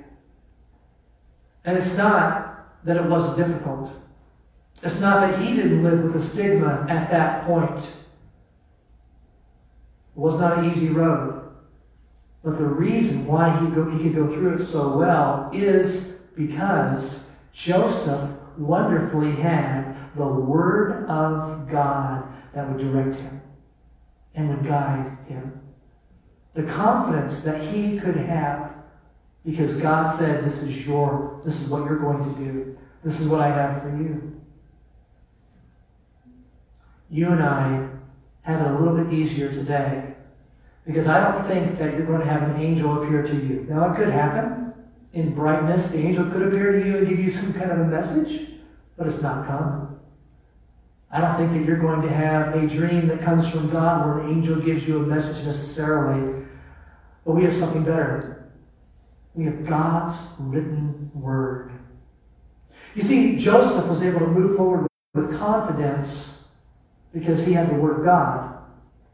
And 1.65 1.77
it's 1.77 1.95
not 1.95 2.85
that 2.85 2.95
it 2.95 3.03
wasn't 3.03 3.35
difficult. 3.35 3.91
It's 4.81 4.99
not 5.01 5.19
that 5.19 5.39
he 5.41 5.53
didn't 5.53 5.83
live 5.83 6.01
with 6.01 6.15
a 6.15 6.19
stigma 6.19 6.85
at 6.89 7.11
that 7.11 7.45
point. 7.45 7.79
It 7.79 7.89
was 10.15 10.39
not 10.39 10.59
an 10.59 10.71
easy 10.71 10.87
road. 10.87 11.43
But 12.41 12.57
the 12.57 12.65
reason 12.65 13.27
why 13.27 13.49
he, 13.59 13.65
he 13.65 14.03
could 14.03 14.15
go 14.15 14.33
through 14.33 14.55
it 14.55 14.65
so 14.65 14.97
well 14.97 15.49
is 15.53 16.05
because 16.35 17.25
Joseph 17.51 18.36
wonderfully 18.57 19.31
had 19.33 19.95
the 20.15 20.25
Word 20.25 21.05
of 21.09 21.69
God 21.69 22.23
that 22.53 22.67
would 22.67 22.79
direct 22.79 23.19
him 23.19 23.41
and 24.35 24.49
would 24.49 24.65
guide 24.65 25.17
him. 25.27 25.61
The 26.53 26.63
confidence 26.63 27.41
that 27.41 27.61
he 27.73 27.99
could 27.99 28.15
have 28.15 28.73
because 29.47 29.73
God 29.75 30.03
said, 30.03 30.43
This 30.43 30.57
is 30.57 30.85
your, 30.85 31.39
this 31.43 31.59
is 31.59 31.69
what 31.69 31.85
you're 31.85 31.99
going 31.99 32.23
to 32.23 32.39
do. 32.39 32.77
This 33.01 33.19
is 33.19 33.27
what 33.27 33.39
I 33.39 33.47
have 33.47 33.81
for 33.81 33.89
you. 33.89 34.41
You 37.09 37.29
and 37.29 37.41
I 37.41 37.87
have 38.41 38.59
it 38.59 38.67
a 38.67 38.77
little 38.77 39.01
bit 39.01 39.13
easier 39.13 39.49
today 39.49 40.15
because 40.85 41.07
I 41.07 41.31
don't 41.31 41.45
think 41.45 41.77
that 41.79 41.93
you're 41.93 42.05
going 42.05 42.19
to 42.19 42.27
have 42.27 42.43
an 42.43 42.61
angel 42.61 43.01
appear 43.01 43.23
to 43.23 43.33
you. 43.33 43.65
Now, 43.69 43.93
it 43.93 43.95
could 43.95 44.09
happen 44.09 44.66
in 45.13 45.33
brightness. 45.33 45.87
The 45.87 45.99
angel 45.99 46.29
could 46.29 46.41
appear 46.43 46.73
to 46.73 46.85
you 46.85 46.97
and 46.97 47.07
give 47.07 47.19
you 47.19 47.29
some 47.29 47.53
kind 47.53 47.71
of 47.71 47.79
a 47.79 47.85
message, 47.85 48.49
but 48.97 49.07
it's 49.07 49.21
not 49.21 49.47
common. 49.47 49.97
I 51.09 51.21
don't 51.21 51.37
think 51.37 51.53
that 51.53 51.65
you're 51.65 51.79
going 51.79 52.01
to 52.01 52.09
have 52.09 52.55
a 52.55 52.67
dream 52.67 53.07
that 53.07 53.21
comes 53.21 53.49
from 53.49 53.69
God 53.69 54.05
where 54.05 54.23
the 54.23 54.29
angel 54.29 54.57
gives 54.57 54.87
you 54.87 54.97
a 54.97 55.07
message 55.07 55.43
necessarily. 55.45 56.45
But 57.25 57.33
we 57.33 57.43
have 57.43 57.53
something 57.53 57.83
better. 57.83 58.51
We 59.33 59.45
have 59.45 59.65
God's 59.65 60.17
written 60.39 61.11
word. 61.13 61.71
You 62.95 63.01
see, 63.03 63.37
Joseph 63.37 63.87
was 63.87 64.01
able 64.01 64.19
to 64.19 64.27
move 64.27 64.57
forward 64.57 64.87
with 65.13 65.37
confidence 65.37 66.39
because 67.13 67.45
he 67.45 67.53
had 67.53 67.69
the 67.69 67.75
word 67.75 67.99
of 67.99 68.05
God. 68.05 68.57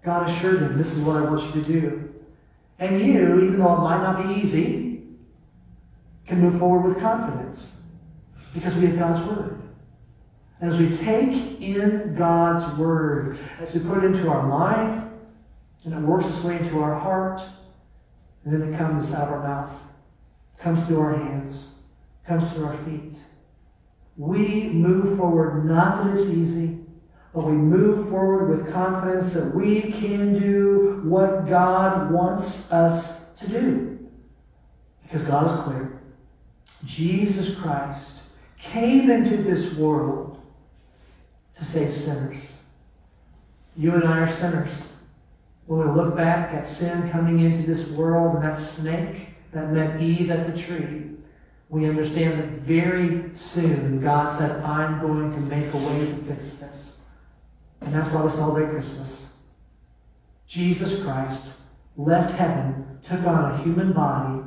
God 0.03 0.29
assured 0.29 0.62
him, 0.62 0.77
This 0.77 0.93
is 0.93 0.99
what 0.99 1.17
I 1.17 1.21
want 1.21 1.43
you 1.43 1.62
to 1.62 1.67
do. 1.67 2.13
And 2.79 2.99
you, 2.99 3.41
even 3.43 3.60
though 3.60 3.75
it 3.75 3.79
might 3.79 4.01
not 4.01 4.27
be 4.27 4.41
easy, 4.41 4.92
can 6.25 6.39
move 6.39 6.59
forward 6.59 6.88
with 6.88 6.99
confidence 6.99 7.69
because 8.53 8.73
we 8.75 8.88
have 8.88 8.99
God's 8.99 9.27
Word. 9.27 9.62
And 10.59 10.71
as 10.71 10.79
we 10.79 10.89
take 10.95 11.59
in 11.62 12.15
God's 12.15 12.77
Word, 12.77 13.38
as 13.59 13.73
we 13.73 13.81
put 13.81 13.97
it 13.97 14.05
into 14.05 14.29
our 14.29 14.43
mind, 14.43 15.12
and 15.83 15.93
it 15.93 15.99
works 15.99 16.25
its 16.25 16.41
way 16.41 16.57
into 16.57 16.79
our 16.79 16.97
heart, 16.97 17.41
and 18.45 18.53
then 18.53 18.73
it 18.73 18.77
comes 18.77 19.12
out 19.12 19.27
of 19.27 19.33
our 19.33 19.43
mouth, 19.43 19.71
comes 20.57 20.81
through 20.88 21.01
our 21.01 21.17
hands, 21.17 21.67
comes 22.25 22.49
through 22.53 22.65
our 22.65 22.77
feet. 22.77 23.15
We 24.15 24.69
move 24.69 25.17
forward 25.17 25.65
not 25.65 26.03
that 26.05 26.15
it's 26.15 26.29
easy, 26.29 26.79
but 27.33 27.45
we 27.45 27.53
move 27.53 28.09
forward 28.09 28.47
with 28.47 28.71
confidence 28.71 29.33
that 29.33 29.53
we 29.53 29.81
can 29.81 30.39
do 30.39 31.01
what 31.03 31.47
God 31.47 32.12
wants 32.12 32.71
us 32.71 33.19
to 33.38 33.47
do. 33.47 33.99
Because 35.01 35.23
God 35.23 35.45
is 35.45 35.63
clear. 35.63 35.92
Jesus 36.86 37.56
Christ 37.56 38.12
came 38.58 39.10
into 39.10 39.38
this 39.38 39.74
world 39.74 40.41
to 41.56 41.63
save 41.63 41.93
sinners. 41.93 42.38
You 43.76 43.93
and 43.93 44.04
I 44.04 44.19
are 44.19 44.32
sinners. 44.32 44.88
When 45.65 45.80
we 45.80 45.96
look 45.96 46.15
back 46.15 46.54
at 46.54 46.65
sin 46.65 47.10
coming 47.10 47.39
into 47.39 47.65
this 47.72 47.88
world 47.89 48.36
and 48.36 48.43
that 48.43 48.58
snake 48.58 49.28
that 49.52 49.72
met 49.72 50.02
Eve 50.02 50.30
at 50.30 50.54
the 50.54 50.62
tree, 50.62 51.12
we 51.69 51.89
understand 51.89 52.39
that 52.39 52.50
very 52.62 53.34
soon 53.34 54.00
God 54.00 54.26
said, 54.26 54.63
I'm 54.63 55.02
going 55.02 55.32
to 55.32 55.39
make 55.39 55.74
a 55.74 55.78
way 55.78 56.06
to 56.06 56.15
fix 56.28 56.54
this. 56.54 56.98
And 57.82 57.93
that's 57.93 58.08
why 58.10 58.22
we 58.22 58.30
celebrate 58.30 58.69
Christmas. 58.69 59.28
Jesus 60.48 61.02
Christ 61.04 61.41
left 61.98 62.36
heaven, 62.36 63.00
took 63.04 63.26
on 63.26 63.52
a 63.52 63.58
human 63.63 63.93
body, 63.93 64.43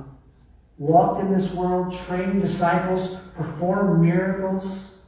walked 0.78 1.20
in 1.20 1.32
this 1.32 1.50
world, 1.52 1.96
trained 2.06 2.40
disciples, 2.40 3.16
performed 3.34 4.02
miracles, 4.02 4.98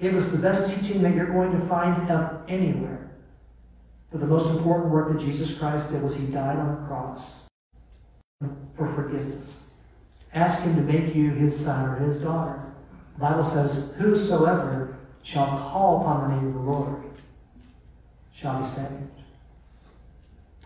gave 0.00 0.14
us 0.14 0.24
the 0.26 0.38
best 0.38 0.74
teaching 0.74 1.02
that 1.02 1.14
you're 1.14 1.32
going 1.32 1.52
to 1.52 1.66
find 1.66 2.10
anywhere. 2.48 3.10
But 4.10 4.20
the 4.20 4.26
most 4.26 4.46
important 4.46 4.90
work 4.90 5.12
that 5.12 5.24
Jesus 5.24 5.56
Christ 5.56 5.90
did 5.90 6.02
was 6.02 6.14
he 6.14 6.26
died 6.26 6.58
on 6.58 6.80
the 6.80 6.86
cross 6.86 7.42
for 8.76 8.92
forgiveness. 8.94 9.62
Ask 10.32 10.60
him 10.60 10.74
to 10.76 10.82
make 10.82 11.14
you 11.14 11.30
his 11.30 11.56
son 11.58 11.88
or 11.88 11.96
his 11.96 12.16
daughter. 12.16 12.60
The 13.14 13.20
Bible 13.20 13.44
says, 13.44 13.92
Whosoever 13.96 14.98
shall 15.22 15.46
call 15.46 16.00
upon 16.00 16.28
the 16.28 16.36
name 16.36 16.48
of 16.48 16.54
the 16.54 16.60
Lord 16.60 17.02
shall 18.32 18.60
be 18.60 18.68
saved. 18.68 19.22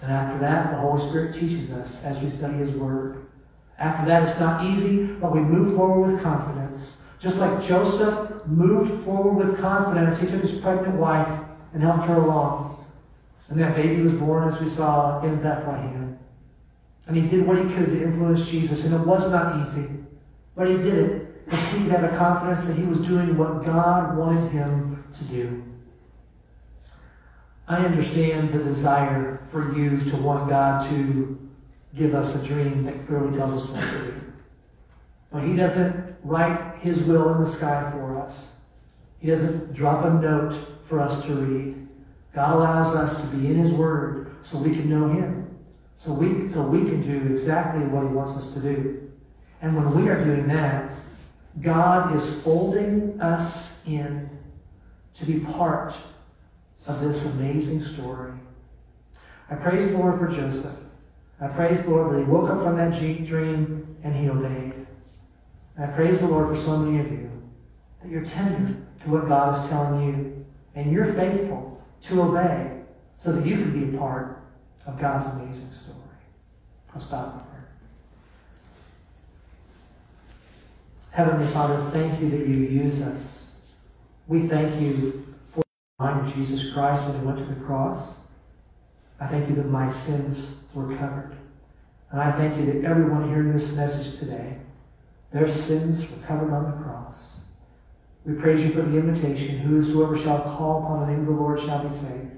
And 0.00 0.12
after 0.12 0.38
that, 0.40 0.70
the 0.70 0.78
Holy 0.78 1.00
Spirit 1.08 1.34
teaches 1.34 1.70
us 1.72 2.02
as 2.02 2.18
we 2.20 2.30
study 2.30 2.58
His 2.58 2.70
Word. 2.70 3.26
After 3.78 4.06
that, 4.06 4.28
it's 4.28 4.40
not 4.40 4.64
easy, 4.64 5.06
but 5.06 5.32
we 5.32 5.40
move 5.40 5.76
forward 5.76 6.12
with 6.12 6.22
confidence. 6.22 6.96
Just 7.18 7.38
like 7.38 7.62
Joseph 7.62 8.46
moved 8.46 9.04
forward 9.04 9.46
with 9.46 9.60
confidence, 9.60 10.18
he 10.18 10.26
took 10.26 10.40
his 10.40 10.52
pregnant 10.52 10.96
wife 10.96 11.28
and 11.72 11.82
helped 11.82 12.06
her 12.06 12.16
along. 12.16 12.84
And 13.48 13.58
that 13.60 13.76
baby 13.76 14.02
was 14.02 14.12
born, 14.12 14.48
as 14.48 14.60
we 14.60 14.68
saw, 14.68 15.22
in 15.22 15.40
Bethlehem. 15.40 16.18
And 17.06 17.16
he 17.16 17.22
did 17.22 17.46
what 17.46 17.56
he 17.56 17.74
could 17.74 17.86
to 17.86 18.02
influence 18.02 18.48
Jesus, 18.48 18.84
and 18.84 18.94
it 18.94 19.00
was 19.00 19.30
not 19.30 19.64
easy. 19.66 19.88
But 20.54 20.68
he 20.68 20.76
did 20.76 20.94
it 20.94 21.44
because 21.44 21.64
he 21.68 21.78
could 21.78 21.92
have 21.92 22.04
a 22.04 22.16
confidence 22.16 22.64
that 22.64 22.76
he 22.76 22.82
was 22.82 22.98
doing 22.98 23.36
what 23.38 23.64
God 23.64 24.16
wanted 24.16 24.50
him 24.50 25.02
to 25.12 25.24
do. 25.24 25.64
I 27.66 27.84
understand 27.84 28.52
the 28.52 28.58
desire 28.58 29.34
for 29.50 29.74
you 29.74 29.98
to 30.10 30.16
want 30.16 30.48
God 30.48 30.88
to 30.90 31.47
give 31.98 32.14
us 32.14 32.34
a 32.34 32.46
dream 32.46 32.84
that 32.84 33.06
clearly 33.06 33.36
tells 33.36 33.52
us 33.52 33.68
what 33.68 33.80
to 33.80 33.98
do. 33.98 34.20
But 35.32 35.42
He 35.42 35.56
doesn't 35.56 36.16
write 36.22 36.76
His 36.80 37.00
will 37.00 37.34
in 37.34 37.42
the 37.42 37.50
sky 37.50 37.90
for 37.92 38.18
us. 38.18 38.46
He 39.18 39.28
doesn't 39.28 39.72
drop 39.72 40.04
a 40.04 40.10
note 40.10 40.54
for 40.84 41.00
us 41.00 41.22
to 41.24 41.34
read. 41.34 41.88
God 42.32 42.54
allows 42.54 42.94
us 42.94 43.20
to 43.20 43.26
be 43.28 43.48
in 43.48 43.56
His 43.56 43.72
Word 43.72 44.36
so 44.42 44.58
we 44.58 44.74
can 44.74 44.88
know 44.88 45.08
Him. 45.08 45.44
So 45.96 46.12
we, 46.12 46.46
so 46.46 46.62
we 46.62 46.80
can 46.80 47.02
do 47.02 47.32
exactly 47.32 47.84
what 47.84 48.04
He 48.04 48.14
wants 48.14 48.32
us 48.32 48.54
to 48.54 48.60
do. 48.60 49.10
And 49.60 49.74
when 49.76 50.00
we 50.00 50.08
are 50.08 50.22
doing 50.22 50.46
that, 50.48 50.90
God 51.60 52.14
is 52.14 52.24
folding 52.42 53.20
us 53.20 53.76
in 53.84 54.30
to 55.14 55.24
be 55.24 55.40
part 55.40 55.94
of 56.86 57.00
this 57.00 57.24
amazing 57.24 57.84
story. 57.84 58.32
I 59.50 59.56
praise 59.56 59.90
the 59.90 59.98
Lord 59.98 60.18
for 60.18 60.28
Joseph. 60.28 60.76
I 61.40 61.46
praise 61.48 61.80
the 61.82 61.90
Lord 61.90 62.14
that 62.14 62.18
he 62.18 62.24
woke 62.24 62.50
up 62.50 62.62
from 62.62 62.76
that 62.76 62.98
dream 62.98 63.96
and 64.02 64.14
he 64.14 64.28
obeyed. 64.28 64.86
I 65.78 65.86
praise 65.86 66.18
the 66.18 66.26
Lord 66.26 66.48
for 66.48 66.60
so 66.60 66.76
many 66.76 66.98
of 66.98 67.10
you 67.12 67.30
that 68.02 68.10
you're 68.10 68.24
tender 68.24 68.76
to 69.04 69.10
what 69.10 69.28
God 69.28 69.54
is 69.54 69.70
telling 69.70 70.02
you 70.04 70.46
and 70.74 70.90
you're 70.90 71.12
faithful 71.12 71.80
to 72.02 72.22
obey 72.22 72.82
so 73.16 73.32
that 73.32 73.46
you 73.46 73.56
can 73.56 73.72
be 73.72 73.96
a 73.96 73.98
part 73.98 74.42
of 74.86 75.00
God's 75.00 75.26
amazing 75.26 75.70
story. 75.72 75.96
Let's 76.92 77.04
bow 77.04 77.30
for 77.30 77.38
prayer. 77.50 77.68
Heavenly 81.10 81.46
Father, 81.52 81.80
thank 81.90 82.20
you 82.20 82.30
that 82.30 82.46
you 82.46 82.56
use 82.56 83.00
us. 83.00 83.38
We 84.26 84.48
thank 84.48 84.80
you 84.80 85.26
for 85.52 85.62
the 85.98 86.04
mind 86.04 86.26
of 86.26 86.34
Jesus 86.34 86.72
Christ 86.72 87.04
when 87.04 87.20
he 87.20 87.26
went 87.26 87.38
to 87.38 87.44
the 87.44 87.60
cross. 87.60 88.14
I 89.20 89.26
thank 89.26 89.48
you 89.48 89.56
that 89.56 89.68
my 89.68 89.90
sins 89.90 90.54
were 90.74 90.96
covered. 90.96 91.36
And 92.10 92.20
I 92.20 92.32
thank 92.32 92.56
you 92.56 92.66
that 92.66 92.84
everyone 92.84 93.28
hearing 93.28 93.52
this 93.52 93.70
message 93.72 94.18
today, 94.18 94.56
their 95.32 95.50
sins 95.50 96.02
were 96.02 96.26
covered 96.26 96.52
on 96.52 96.64
the 96.64 96.84
cross. 96.84 97.40
We 98.24 98.34
praise 98.34 98.62
you 98.62 98.70
for 98.70 98.82
the 98.82 98.96
invitation. 98.96 99.58
Whosoever 99.58 100.16
shall 100.16 100.40
call 100.40 100.82
upon 100.82 101.00
the 101.00 101.06
name 101.06 101.20
of 101.20 101.26
the 101.26 101.32
Lord 101.32 101.60
shall 101.60 101.82
be 101.82 101.90
saved. 101.90 102.32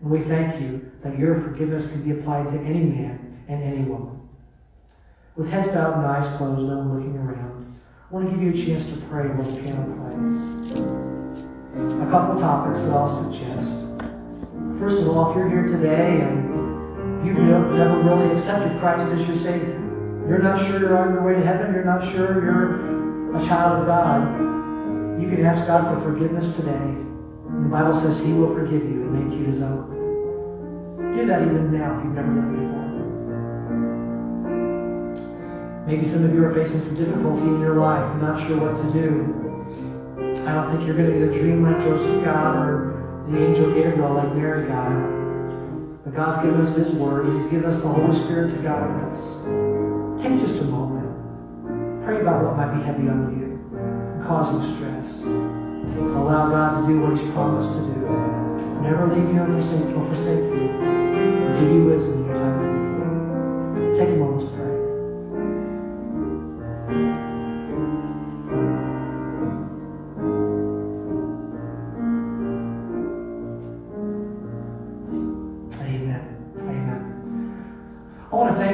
And 0.00 0.10
we 0.10 0.20
thank 0.20 0.60
you 0.60 0.90
that 1.02 1.18
your 1.18 1.40
forgiveness 1.40 1.86
can 1.86 2.02
be 2.02 2.12
applied 2.12 2.50
to 2.50 2.58
any 2.58 2.84
man 2.84 3.42
and 3.48 3.62
any 3.62 3.82
woman. 3.82 4.20
With 5.36 5.50
heads 5.50 5.68
bowed 5.68 5.98
and 5.98 6.06
eyes 6.06 6.36
closed, 6.36 6.62
no 6.62 6.80
looking 6.80 7.16
around, 7.16 7.80
I 8.10 8.14
want 8.14 8.28
to 8.28 8.34
give 8.34 8.42
you 8.42 8.50
a 8.50 8.66
chance 8.66 8.84
to 8.90 8.96
pray 9.06 9.26
while 9.28 9.42
the 9.42 9.60
piano 9.60 9.84
plays. 9.96 10.72
A 12.02 12.10
couple 12.10 12.40
topics 12.40 12.82
that 12.82 12.92
I'll 12.92 13.06
suggest. 13.06 13.79
First 14.80 14.96
of 15.02 15.08
all, 15.08 15.30
if 15.30 15.36
you're 15.36 15.50
here 15.50 15.66
today 15.66 16.22
and 16.22 17.26
you've 17.26 17.36
never 17.36 18.00
really 18.00 18.34
accepted 18.34 18.80
Christ 18.80 19.04
as 19.12 19.26
your 19.28 19.36
Savior, 19.36 19.78
you're 20.26 20.38
not 20.38 20.58
sure 20.58 20.80
you're 20.80 20.96
on 20.96 21.12
your 21.12 21.22
way 21.22 21.34
to 21.34 21.42
heaven, 21.42 21.74
you're 21.74 21.84
not 21.84 22.02
sure 22.02 22.42
you're 22.42 23.36
a 23.36 23.40
child 23.44 23.82
of 23.82 23.86
God, 23.86 24.40
you 25.20 25.28
can 25.28 25.44
ask 25.44 25.66
God 25.66 25.94
for 25.94 26.00
forgiveness 26.00 26.56
today. 26.56 26.96
The 27.44 27.68
Bible 27.68 27.92
says 27.92 28.18
He 28.20 28.32
will 28.32 28.54
forgive 28.54 28.82
you 28.82 29.02
and 29.02 29.12
make 29.12 29.38
you 29.38 29.44
His 29.44 29.60
own. 29.60 29.84
Do 31.14 31.26
that 31.26 31.42
even 31.42 31.70
now 31.70 31.98
if 31.98 32.04
you've 32.04 32.14
never 32.14 32.34
done 32.34 32.54
it 32.54 32.60
before. 32.64 32.80
Maybe 35.86 36.08
some 36.08 36.24
of 36.24 36.32
you 36.32 36.42
are 36.42 36.54
facing 36.54 36.80
some 36.80 36.94
difficulty 36.94 37.42
in 37.42 37.60
your 37.60 37.76
life, 37.76 38.16
not 38.22 38.40
sure 38.40 38.56
what 38.56 38.76
to 38.76 38.92
do. 38.94 39.26
I 40.48 40.54
don't 40.54 40.70
think 40.72 40.86
you're 40.86 40.96
going 40.96 41.12
to 41.12 41.18
get 41.18 41.36
a 41.36 41.38
dream 41.38 41.70
like 41.70 41.80
Joseph 41.80 42.24
got 42.24 42.56
or 42.56 42.99
the 43.30 43.46
angel 43.46 43.72
Gabriel 43.72 44.14
like 44.14 44.34
Mary 44.34 44.66
got. 44.66 44.90
But 46.04 46.14
God's 46.14 46.42
given 46.42 46.60
us 46.60 46.74
His 46.74 46.90
Word, 46.90 47.26
and 47.26 47.40
He's 47.40 47.50
given 47.50 47.70
us 47.70 47.80
the 47.80 47.88
Holy 47.88 48.14
Spirit 48.14 48.50
to 48.50 48.56
guide 48.56 48.90
us. 49.04 49.18
Take 50.22 50.40
just 50.40 50.60
a 50.60 50.64
moment. 50.64 52.04
Pray 52.04 52.20
about 52.20 52.44
what 52.44 52.56
might 52.56 52.74
be 52.76 52.82
heavy 52.82 53.08
on 53.08 53.38
you 53.38 53.50
causing 54.26 54.62
stress. 54.74 55.06
Allow 55.22 56.50
God 56.50 56.80
to 56.80 56.86
do 56.86 57.00
what 57.00 57.18
He's 57.18 57.30
promised 57.32 57.76
to 57.76 57.84
do. 57.84 58.00
Never 58.80 59.06
leave 59.08 59.34
you. 59.34 59.40
Or 59.40 60.06
forsake 60.06 60.38
you. 60.38 60.68
Give 61.58 61.72
you 61.72 61.84
wisdom 61.84 62.29